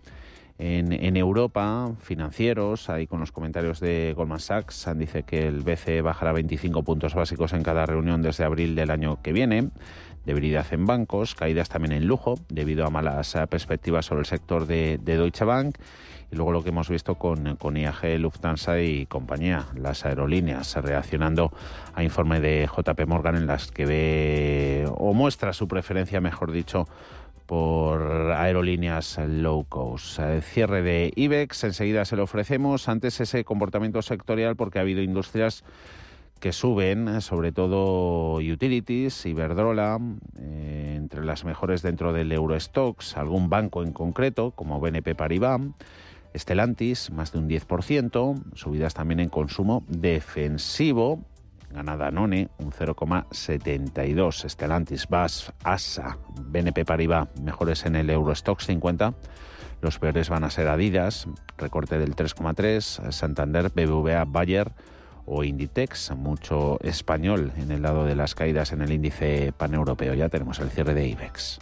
[0.58, 6.02] en, en Europa, financieros, ahí con los comentarios de Goldman Sachs, dice que el BCE
[6.02, 9.72] bajará 25 puntos básicos en cada reunión desde abril del año que viene
[10.26, 14.66] debilidad en bancos, caídas también en lujo debido a malas eh, perspectivas sobre el sector
[14.66, 15.78] de, de Deutsche Bank
[16.32, 21.52] y luego lo que hemos visto con, IAG, Lufthansa y compañía, las aerolíneas reaccionando
[21.94, 26.88] a informe de JP Morgan en las que ve o muestra su preferencia, mejor dicho,
[27.46, 30.20] por aerolíneas low cost.
[30.20, 32.88] Eh, Cierre de IBEX, enseguida se lo ofrecemos.
[32.88, 35.66] Antes ese comportamiento sectorial porque ha habido industrias
[36.42, 40.00] que suben, sobre todo utilities, Iberdrola,
[40.40, 45.62] eh, entre las mejores dentro del Eurostox, algún banco en concreto, como BNP Paribas,
[46.36, 51.24] Stellantis, más de un 10%, subidas también en consumo defensivo,
[51.70, 59.14] gana Danone, un 0,72, Stellantis, BAS, ASA, BNP Paribas, mejores en el Eurostox 50,
[59.82, 61.28] los peores van a ser Adidas,
[61.58, 64.72] recorte del 3,3, Santander, BBVA, Bayer,
[65.34, 70.14] o Inditex, mucho español en el lado de las caídas en el índice paneuropeo.
[70.14, 71.58] Ya tenemos el cierre de IBEX.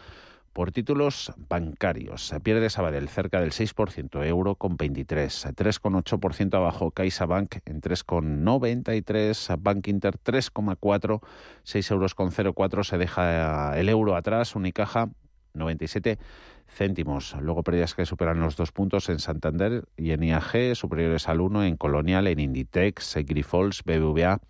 [0.73, 2.35] títulos bancarios.
[2.43, 10.15] Pierde Sabadell cerca del 6%, euro con 23, 3,8% abajo CaixaBank en 3,93, Bank Inter
[10.19, 11.21] 3,4,
[11.63, 15.11] 6 euros con 04 se deja el euro atrás, Unicaja
[15.53, 16.19] 97
[16.67, 17.37] céntimos.
[17.41, 21.65] Luego pérdidas que superan los dos puntos en Santander y en IAG, superiores al 1
[21.65, 24.41] en Colonial, en Inditex, Grifols, BBVA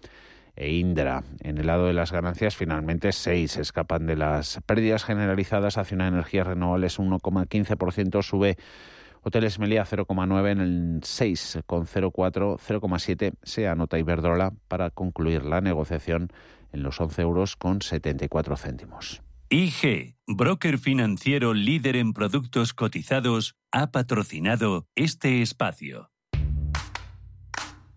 [0.57, 1.23] e Indra.
[1.41, 6.09] En el lado de las ganancias, finalmente seis escapan de las pérdidas generalizadas hacia una
[6.09, 8.57] energía renovables un 1,15%, sube
[9.23, 16.29] Hoteles Meliá 0,9 en el 6,04, 0,7 se anota Iberdrola para concluir la negociación
[16.73, 19.23] en los 11 euros con 74 céntimos.
[19.49, 26.11] IG, broker financiero líder en productos cotizados, ha patrocinado este espacio.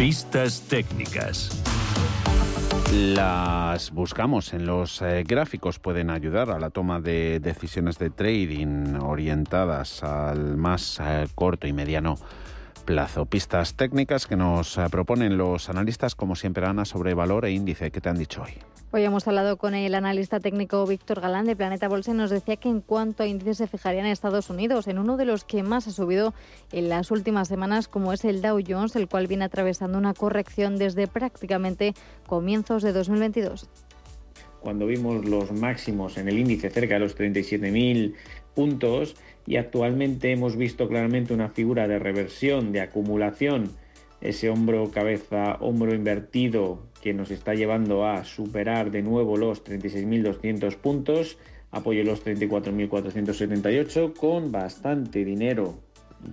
[0.00, 1.62] Pistas técnicas.
[2.90, 8.94] Las buscamos en los eh, gráficos, pueden ayudar a la toma de decisiones de trading
[8.98, 12.16] orientadas al más eh, corto y mediano
[12.90, 13.24] plazo.
[13.24, 17.92] Pistas técnicas que nos eh, proponen los analistas, como siempre, Ana, sobre valor e índice.
[17.92, 18.54] ¿Qué te han dicho hoy?
[18.90, 22.56] Hoy hemos hablado con el analista técnico Víctor Galán de Planeta Bolsa y nos decía
[22.56, 25.62] que en cuanto a índices se fijarían en Estados Unidos, en uno de los que
[25.62, 26.34] más ha subido
[26.72, 30.76] en las últimas semanas, como es el Dow Jones, el cual viene atravesando una corrección
[30.76, 31.94] desde prácticamente
[32.26, 33.70] comienzos de 2022.
[34.58, 38.14] Cuando vimos los máximos en el índice cerca de los 37.000
[38.56, 39.14] puntos
[39.50, 43.72] y actualmente hemos visto claramente una figura de reversión, de acumulación,
[44.20, 50.76] ese hombro, cabeza, hombro invertido que nos está llevando a superar de nuevo los 36.200
[50.76, 51.36] puntos,
[51.72, 55.80] apoyo los 34.478 con bastante dinero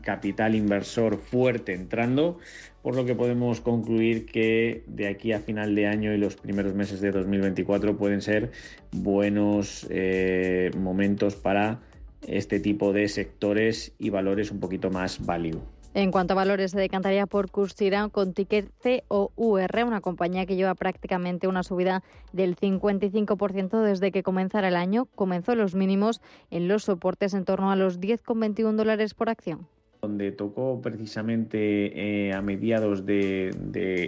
[0.03, 2.37] capital inversor fuerte entrando,
[2.83, 6.75] por lo que podemos concluir que de aquí a final de año y los primeros
[6.75, 8.51] meses de 2024 pueden ser
[8.91, 11.79] buenos eh, momentos para
[12.25, 15.61] este tipo de sectores y valores un poquito más value.
[15.93, 18.69] En cuanto a valores, se decantaría por Cursira con ticket
[19.07, 22.03] COUR, una compañía que lleva prácticamente una subida
[22.33, 25.07] del 55% desde que comenzara el año.
[25.15, 29.67] Comenzó los mínimos en los soportes en torno a los 10,21 dólares por acción
[29.99, 33.49] donde tocó precisamente eh, a mediados de,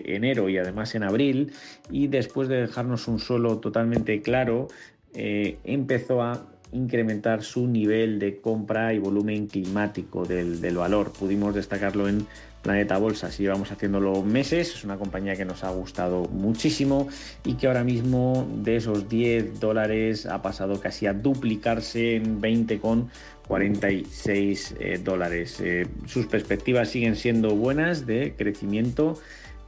[0.05, 1.51] enero y además en abril,
[1.89, 4.67] y después de dejarnos un suelo totalmente claro,
[5.15, 11.11] eh, empezó a incrementar su nivel de compra y volumen climático del, valor.
[11.11, 12.27] Pudimos destacarlo en
[12.61, 17.07] Planeta Bolsa, si llevamos haciéndolo meses, es una compañía que nos ha gustado muchísimo
[17.45, 22.79] y que ahora mismo de esos 10 dólares ha pasado casi a duplicarse en 20
[22.79, 23.09] con
[23.47, 25.59] 46 eh, dólares.
[25.61, 29.17] Eh, sus perspectivas siguen siendo buenas de crecimiento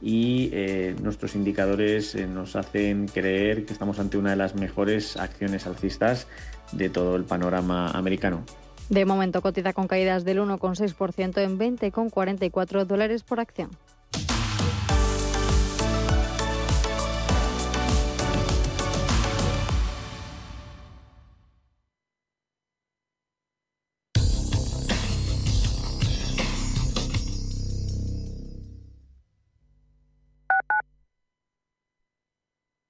[0.02, 5.66] y eh, nuestros indicadores nos hacen creer que estamos ante una de las mejores acciones
[5.66, 6.26] alcistas
[6.72, 8.42] de todo el panorama americano.
[8.88, 13.70] De momento cotiza con caídas del 1,6% en 20,44 dólares por acción.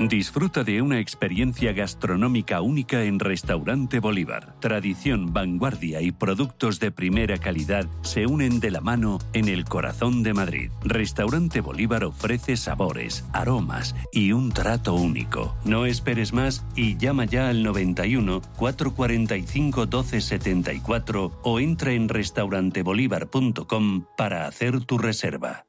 [0.00, 4.54] Disfruta de una experiencia gastronómica única en Restaurante Bolívar.
[4.60, 10.22] Tradición, vanguardia y productos de primera calidad se unen de la mano en el corazón
[10.22, 10.70] de Madrid.
[10.84, 15.56] Restaurante Bolívar ofrece sabores, aromas y un trato único.
[15.64, 24.46] No esperes más y llama ya al 91 445 1274 o entra en restaurantebolívar.com para
[24.46, 25.67] hacer tu reserva.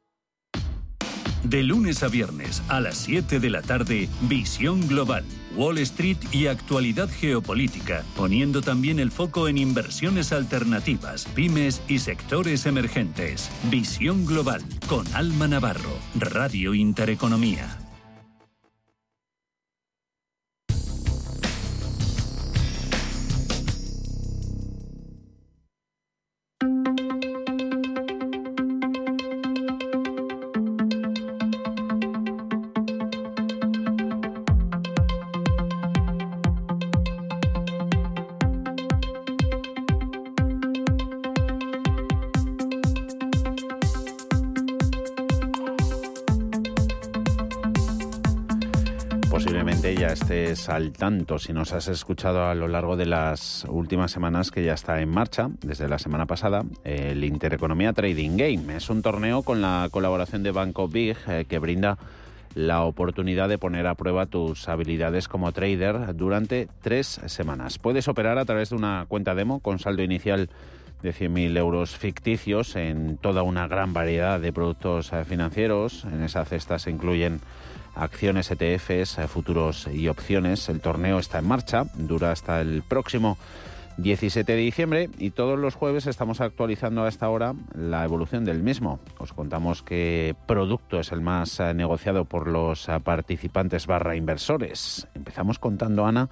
[1.43, 5.23] De lunes a viernes a las 7 de la tarde, Visión Global,
[5.55, 12.65] Wall Street y actualidad geopolítica, poniendo también el foco en inversiones alternativas, pymes y sectores
[12.65, 13.49] emergentes.
[13.71, 17.88] Visión Global con Alma Navarro, Radio Intereconomía.
[50.69, 54.73] Al tanto si nos has escuchado a lo largo de las últimas semanas que ya
[54.73, 58.75] está en marcha, desde la semana pasada, el Intereconomía Trading Game.
[58.75, 61.97] Es un torneo con la colaboración de Banco Big eh, que brinda
[62.55, 67.77] la oportunidad de poner a prueba tus habilidades como trader durante tres semanas.
[67.77, 70.49] Puedes operar a través de una cuenta demo con saldo inicial
[71.01, 76.05] de 100.000 euros ficticios en toda una gran variedad de productos eh, financieros.
[76.05, 77.39] En esa cesta se incluyen
[77.99, 80.69] acciones, ETFs, eh, futuros y opciones.
[80.69, 83.37] El torneo está en marcha, dura hasta el próximo
[83.97, 88.63] 17 de diciembre y todos los jueves estamos actualizando a esta hora la evolución del
[88.63, 88.99] mismo.
[89.17, 95.07] Os contamos qué producto es el más eh, negociado por los eh, participantes barra inversores.
[95.15, 96.29] Empezamos contando, Ana,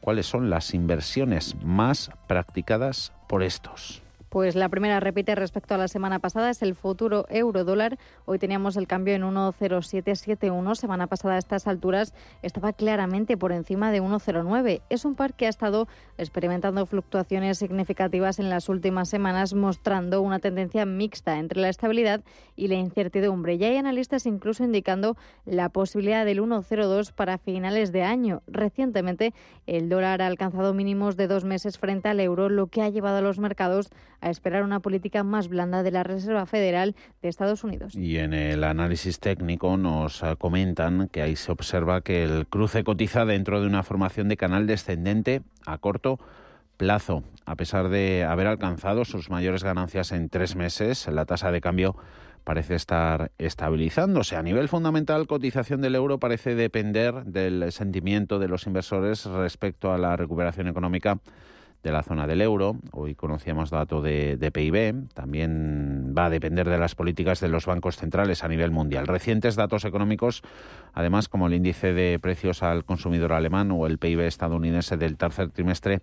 [0.00, 4.02] cuáles son las inversiones más practicadas por estos.
[4.28, 7.98] Pues la primera repite respecto a la semana pasada, es el futuro euro dólar.
[8.26, 10.74] Hoy teníamos el cambio en 1,0771.
[10.74, 12.12] Semana pasada a estas alturas
[12.42, 14.82] estaba claramente por encima de 1,09.
[14.90, 20.40] Es un par que ha estado experimentando fluctuaciones significativas en las últimas semanas, mostrando una
[20.40, 22.20] tendencia mixta entre la estabilidad
[22.54, 23.56] y la incertidumbre.
[23.56, 25.16] Ya hay analistas incluso indicando
[25.46, 28.42] la posibilidad del 1,02 para finales de año.
[28.46, 29.32] Recientemente,
[29.66, 33.18] el dólar ha alcanzado mínimos de dos meses frente al euro, lo que ha llevado
[33.18, 33.88] a los mercados
[34.20, 37.94] a esperar una política más blanda de la Reserva Federal de Estados Unidos.
[37.94, 42.84] Y en el análisis técnico nos ah, comentan que ahí se observa que el cruce
[42.84, 46.18] cotiza dentro de una formación de canal descendente a corto
[46.76, 47.24] plazo.
[47.44, 51.96] A pesar de haber alcanzado sus mayores ganancias en tres meses, la tasa de cambio
[52.44, 54.36] parece estar estabilizándose.
[54.36, 59.98] A nivel fundamental, cotización del euro parece depender del sentimiento de los inversores respecto a
[59.98, 61.20] la recuperación económica
[61.82, 62.76] de la zona del euro.
[62.92, 65.08] Hoy conocíamos dato de, PIB.
[65.14, 69.06] También va a depender de las políticas de los bancos centrales a nivel mundial.
[69.06, 70.42] Recientes datos económicos,
[70.92, 75.50] además como el índice de precios al consumidor alemán o el PIB estadounidense del tercer
[75.50, 76.00] trimestre,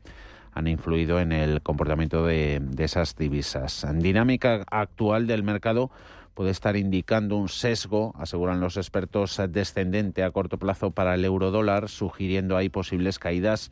[0.54, 3.86] han influido en el comportamiento de, esas divisas.
[3.96, 5.92] Dinámica actual del mercado
[6.34, 11.52] puede estar indicando un sesgo, aseguran los expertos, descendente a corto plazo para el euro
[11.52, 13.72] dólar, sugiriendo ahí posibles caídas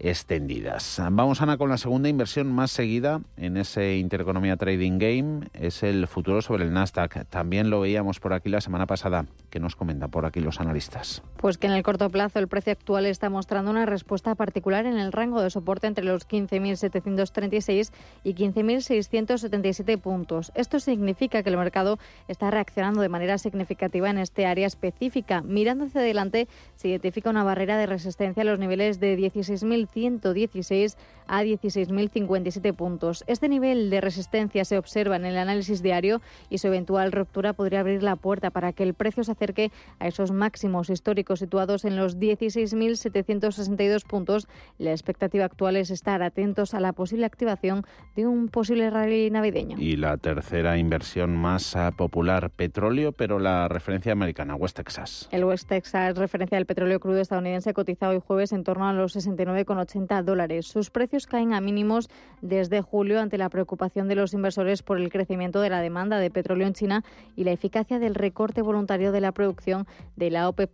[0.00, 1.00] extendidas.
[1.10, 5.48] Vamos, Ana, con la segunda inversión más seguida en ese Intereconomía Trading Game.
[5.52, 7.26] Es el futuro sobre el Nasdaq.
[7.28, 9.26] También lo veíamos por aquí la semana pasada.
[9.50, 11.22] ¿Qué nos comentan por aquí los analistas?
[11.36, 14.98] Pues que en el corto plazo el precio actual está mostrando una respuesta particular en
[14.98, 17.92] el rango de soporte entre los 15.736
[18.24, 20.52] y 15.677 puntos.
[20.54, 21.98] Esto significa que el mercado
[22.28, 25.42] está reaccionando de manera significativa en este área específica.
[25.42, 30.96] Mirando hacia adelante, se identifica una barrera de resistencia a los niveles de 16.000 116
[31.30, 33.24] a 16.057 puntos.
[33.28, 37.80] Este nivel de resistencia se observa en el análisis diario y su eventual ruptura podría
[37.80, 39.70] abrir la puerta para que el precio se acerque
[40.00, 44.48] a esos máximos históricos situados en los 16.762 puntos.
[44.78, 47.84] La expectativa actual es estar atentos a la posible activación
[48.16, 49.76] de un posible rally navideño.
[49.78, 55.28] Y la tercera inversión más ah, popular, petróleo, pero la referencia americana, West Texas.
[55.30, 59.14] El West Texas, referencia del petróleo crudo estadounidense, cotiza hoy jueves en torno a los
[59.14, 60.66] 69,9 80 dólares.
[60.66, 62.08] Sus precios caen a mínimos
[62.40, 66.30] desde julio ante la preocupación de los inversores por el crecimiento de la demanda de
[66.30, 67.04] petróleo en China
[67.36, 70.70] y la eficacia del recorte voluntario de la producción de la OPEP.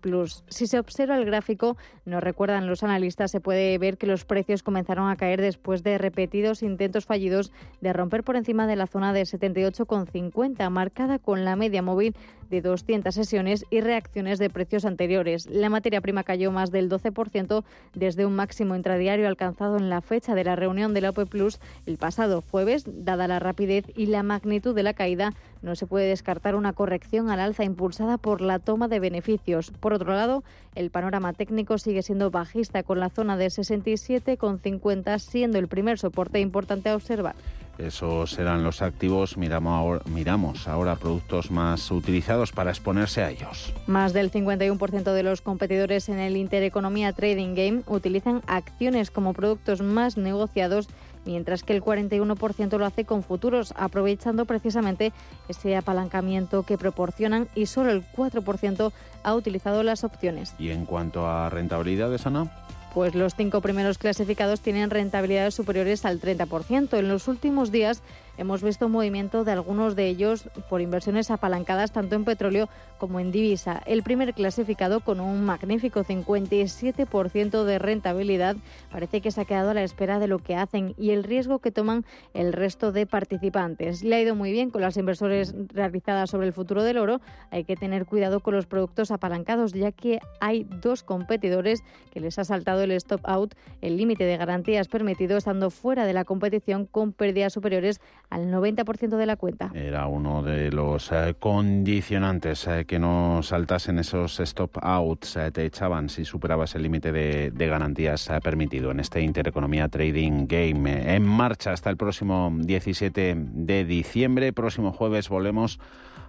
[0.49, 4.63] Si se observa el gráfico, nos recuerdan los analistas, se puede ver que los precios
[4.63, 9.13] comenzaron a caer después de repetidos intentos fallidos de romper por encima de la zona
[9.13, 12.15] de 78,50, marcada con la media móvil
[12.51, 15.47] de 200 sesiones y reacciones de precios anteriores.
[15.47, 20.35] La materia prima cayó más del 12% desde un máximo intradiario alcanzado en la fecha
[20.35, 24.23] de la reunión de la OPE Plus el pasado jueves, dada la rapidez y la
[24.23, 25.33] magnitud de la caída
[25.63, 29.73] no se puede descartar una corrección al alza impulsada por la toma de beneficios.
[29.81, 30.45] Por otro lado,
[30.75, 36.41] el panorama técnico sigue siendo bajista, con la zona de 67,50 siendo el primer soporte
[36.41, 37.35] importante a observar.
[37.79, 39.37] Esos serán los activos.
[39.37, 43.75] Miramos ahora, miramos ahora productos más utilizados para exponerse a ellos.
[43.87, 49.83] Más del 51% de los competidores en el Intereconomía Trading Game utilizan acciones como productos
[49.83, 50.89] más negociados
[51.27, 55.13] mientras que el 41% lo hace con futuros, aprovechando precisamente
[55.49, 60.55] ese apalancamiento que proporcionan y solo el 4% ha utilizado las opciones.
[60.59, 62.51] ¿Y en cuanto a rentabilidades, Ana?
[62.97, 66.99] Pues los cinco primeros clasificados tienen rentabilidades superiores al 30%.
[66.99, 68.03] En los últimos días
[68.39, 73.21] hemos visto un movimiento de algunos de ellos por inversiones apalancadas tanto en petróleo como
[73.21, 73.83] en divisa.
[73.87, 78.57] El primer clasificado con un magnífico 57% de rentabilidad
[78.91, 81.59] parece que se ha quedado a la espera de lo que hacen y el riesgo
[81.59, 84.03] que toman el resto de participantes.
[84.03, 87.21] Le ha ido muy bien con las inversores realizadas sobre el futuro del oro.
[87.51, 91.83] Hay que tener cuidado con los productos apalancados ya que hay dos competidores
[92.13, 96.13] que les ha saltado el stop out, el límite de garantías permitido estando fuera de
[96.13, 99.71] la competición con pérdidas superiores al 90% de la cuenta.
[99.75, 105.65] Era uno de los eh, condicionantes eh, que no saltasen esos stop outs, eh, te
[105.65, 111.15] echaban si superabas el límite de, de, garantías permitido en este Intereconomía Trading Game.
[111.15, 114.53] En marcha hasta el próximo 17 de diciembre.
[114.53, 115.79] Próximo jueves volvemos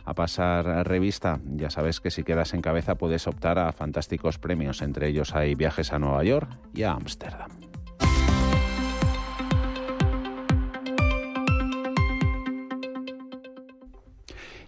[0.08, 1.40] a pasar revista.
[1.46, 4.82] Ya sabes que si quedas en cabeza puedes optar a fantásticos premios.
[4.82, 7.67] Entre ellos hay viajes a Nueva York y a Ámsterdam.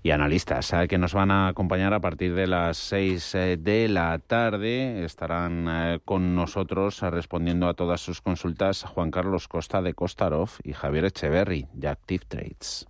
[0.10, 4.18] Y analistas que nos van a acompañar a partir de las 6 eh, de la
[4.18, 5.06] tarde.
[5.06, 10.74] Estarán eh, con nosotros respondiendo a todas sus consultas Juan Carlos Costa de Costarov y
[10.74, 12.89] Javier Echeverry de Active Trades.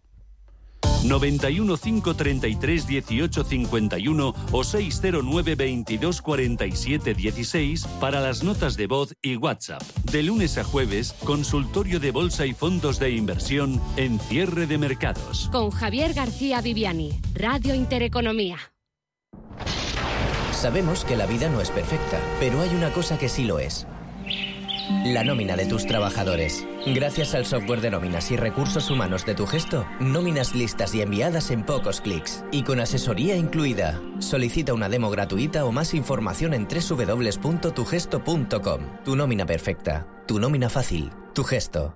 [1.04, 9.36] 91 533 18 51 o 609 22 47 16 para las notas de voz y
[9.36, 9.82] WhatsApp.
[10.12, 15.50] De lunes a jueves, consultorio de bolsa y fondos de inversión en cierre de mercados.
[15.52, 18.58] Con Javier García Viviani, Radio Intereconomía.
[20.52, 23.88] Sabemos que la vida no es perfecta, pero hay una cosa que sí lo es
[25.06, 26.68] la nómina de tus trabajadores.
[26.86, 31.52] Gracias al software de nóminas y recursos humanos de tu gesto, nóminas listas y enviadas
[31.52, 34.02] en pocos clics y con asesoría incluida.
[34.20, 38.82] Solicita una demo gratuita o más información en www.tugesto.com.
[39.06, 41.96] Tu nómina perfecta, tu nómina fácil, tu gesto.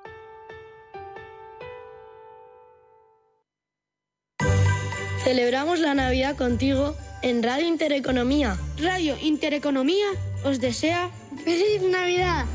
[5.23, 8.57] Celebramos la Navidad contigo en Radio Intereconomía.
[8.81, 10.07] Radio Intereconomía
[10.43, 11.11] os desea
[11.45, 12.45] ¡Feliz Navidad!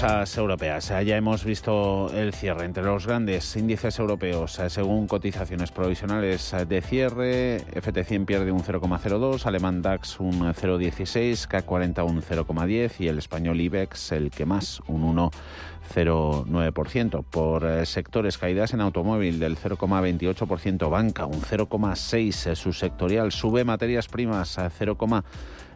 [0.00, 0.88] Bolsas europeas.
[1.04, 4.58] Ya hemos visto el cierre entre los grandes índices europeos.
[4.68, 12.22] Según cotizaciones provisionales de cierre, FT100 pierde un 0,02, Alemán DAX un 0,16, CAC40 un
[12.22, 17.22] 0,10 y el español IBEX el que más, un 1,09%.
[17.22, 24.70] Por sectores, caídas en automóvil del 0,28%, banca un 0,6%, subsectorial, sube materias primas a
[24.70, 25.24] 0,5%.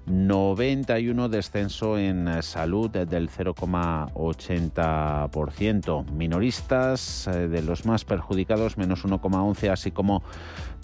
[0.06, 6.10] 91 descenso en salud del 0,80%.
[6.10, 10.22] Minoristas eh, de los más perjudicados menos 1,11, así como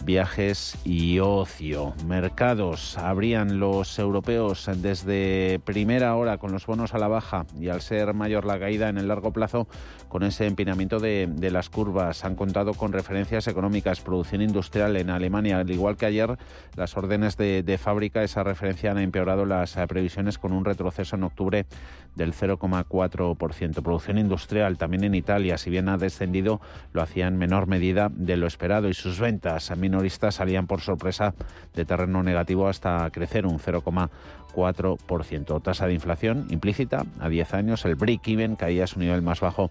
[0.04, 1.94] viajes y ocio.
[2.06, 7.80] Mercados abrían los europeos desde primera hora con los bonos a la baja y al
[7.80, 9.66] ser mayor la caída en el largo plazo
[10.08, 12.24] con ese empinamiento de, las curvas.
[12.24, 16.36] Han contado con referencias económicas, producción industrial en Alemania, al igual que ayer
[16.76, 21.24] las órdenes de, de fábrica, esa referencia han empeorado las previsiones con un retroceso en
[21.24, 21.66] octubre
[22.14, 23.82] del 0,4%.
[23.82, 26.60] Producción industrial también en Italia, si bien ha descendido,
[26.92, 31.34] lo hacía en menor medida de lo esperado y sus ventas minoristas salían por sorpresa
[31.74, 35.62] de terreno negativo hasta crecer un 0,4%.
[35.62, 39.70] Tasa de inflación implícita a 10 años, el break-even caía a su nivel más bajo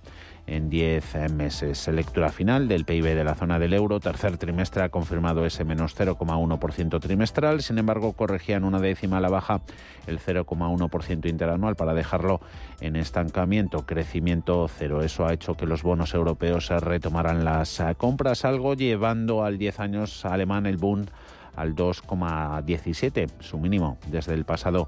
[0.49, 1.87] en 10 meses.
[1.87, 3.99] Lectura final del PIB de la zona del euro.
[3.99, 7.61] Tercer trimestre ha confirmado ese menos 0,1% trimestral.
[7.61, 9.61] Sin embargo, corregían una décima a la baja
[10.07, 12.41] el 0,1% interanual para dejarlo
[12.81, 13.85] en estancamiento.
[13.85, 15.03] Crecimiento cero.
[15.03, 20.25] Eso ha hecho que los bonos europeos retomaran las compras, algo llevando al 10 años
[20.25, 21.05] alemán el boom
[21.55, 24.87] al 2,17, su mínimo desde el pasado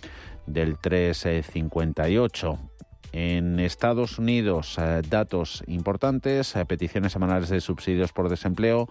[0.45, 2.59] del 3,58%.
[3.12, 8.88] En Estados Unidos, eh, datos importantes, eh, peticiones semanales de subsidios por desempleo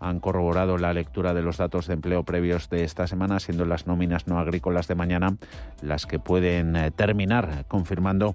[0.00, 3.86] han corroborado la lectura de los datos de empleo previos de esta semana, siendo las
[3.86, 5.36] nóminas no agrícolas de mañana
[5.82, 8.34] las que pueden eh, terminar confirmando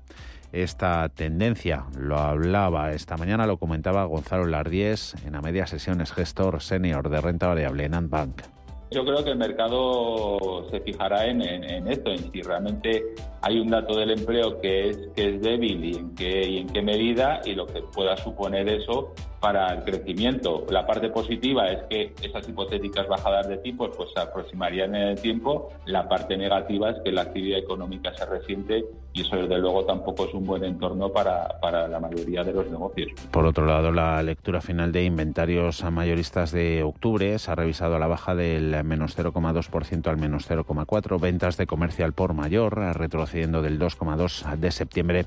[0.52, 1.86] esta tendencia.
[1.98, 7.10] Lo hablaba esta mañana, lo comentaba Gonzalo Lardies en la media sesión, es gestor senior
[7.10, 8.55] de renta variable en Antbank.
[8.92, 11.42] Yo creo que el mercado se fijará en,
[11.88, 13.04] esto, en si realmente
[13.42, 16.68] hay un dato del empleo que es, que es débil y en, qué, y en
[16.68, 20.66] qué medida y lo que pueda suponer eso para el crecimiento.
[20.70, 25.22] La parte positiva es que esas hipotéticas bajadas de tipos pues se aproximarían en el
[25.22, 25.70] tiempo.
[25.86, 30.26] La parte negativa es que la actividad económica se resiente y eso desde luego tampoco
[30.26, 33.12] es un buen entorno para, para la mayoría de los negocios.
[33.32, 38.00] Por otro lado, la lectura final de inventarios mayoristas de octubre se ha revisado a
[38.00, 41.20] la baja del menos 0,2% al menos 0,4%.
[41.22, 45.26] Ventas de comercial por mayor, retrocediendo del 2,2% de septiembre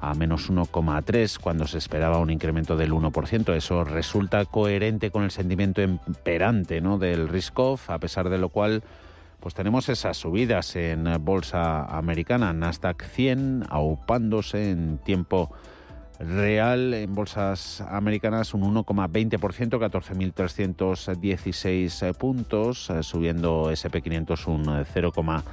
[0.00, 3.54] a menos 1,3 cuando se esperaba un incremento del 1%.
[3.54, 6.96] Eso resulta coherente con el sentimiento imperante ¿no?
[6.96, 8.82] del risk-off, a pesar de lo cual
[9.46, 15.52] pues tenemos esas subidas en bolsa americana, Nasdaq 100 aupándose en tiempo
[16.18, 25.44] real en bolsas americanas un 1,20%, 14.316 puntos, subiendo SP500 un 0,5%.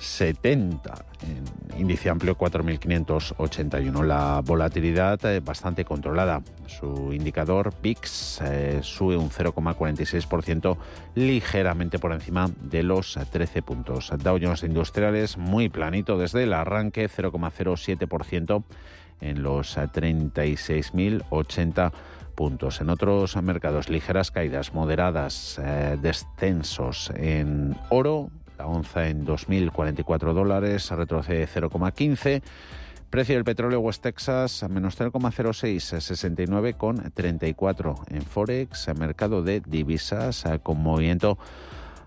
[0.00, 1.44] 70, en
[1.80, 4.04] índice amplio 4.581.
[4.04, 6.42] La volatilidad eh, bastante controlada.
[6.66, 10.76] Su indicador PIX eh, sube un 0,46%,
[11.14, 14.12] ligeramente por encima de los 13 puntos.
[14.18, 18.62] Dow Jones Industriales muy planito desde el arranque, 0,07%
[19.20, 21.92] en los 36.080
[22.38, 22.80] puntos.
[22.80, 30.90] En otros mercados, ligeras caídas moderadas, eh, descensos en oro, la onza en 2.044 dólares,
[30.90, 32.42] retrocede 0,15.
[33.08, 41.38] Precio del petróleo West Texas menos 0,06, 69,34 en Forex, mercado de divisas con movimiento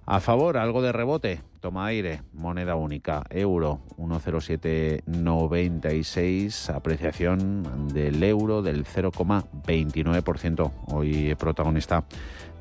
[0.05, 1.41] a favor, algo de rebote.
[1.61, 10.71] Toma aire, moneda única, euro 1,0796, apreciación del euro del 0,29%.
[10.87, 12.03] Hoy protagonista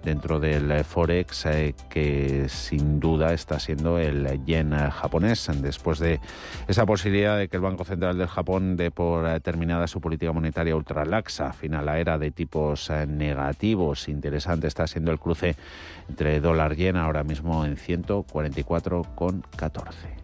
[0.05, 6.20] dentro del Forex, eh, que sin duda está siendo el yen japonés, después de
[6.68, 10.76] esa posibilidad de que el Banco Central del Japón dé por terminada su política monetaria
[10.76, 14.09] ultralaxa, final la era de tipos eh, negativos.
[14.09, 15.57] Interesante está siendo el cruce
[16.09, 20.20] entre dólar yen ahora mismo en 144,14.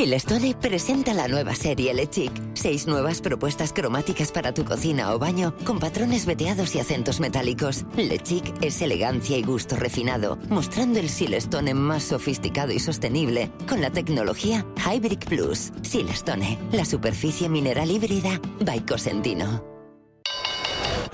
[0.00, 2.32] Silestone presenta la nueva serie Le Chic.
[2.54, 7.84] Seis nuevas propuestas cromáticas para tu cocina o baño con patrones veteados y acentos metálicos.
[7.96, 13.82] Le Chic es elegancia y gusto refinado, mostrando el Silestone más sofisticado y sostenible con
[13.82, 15.70] la tecnología Hybrid Plus.
[15.82, 19.69] Silestone, la superficie mineral híbrida by Cosentino.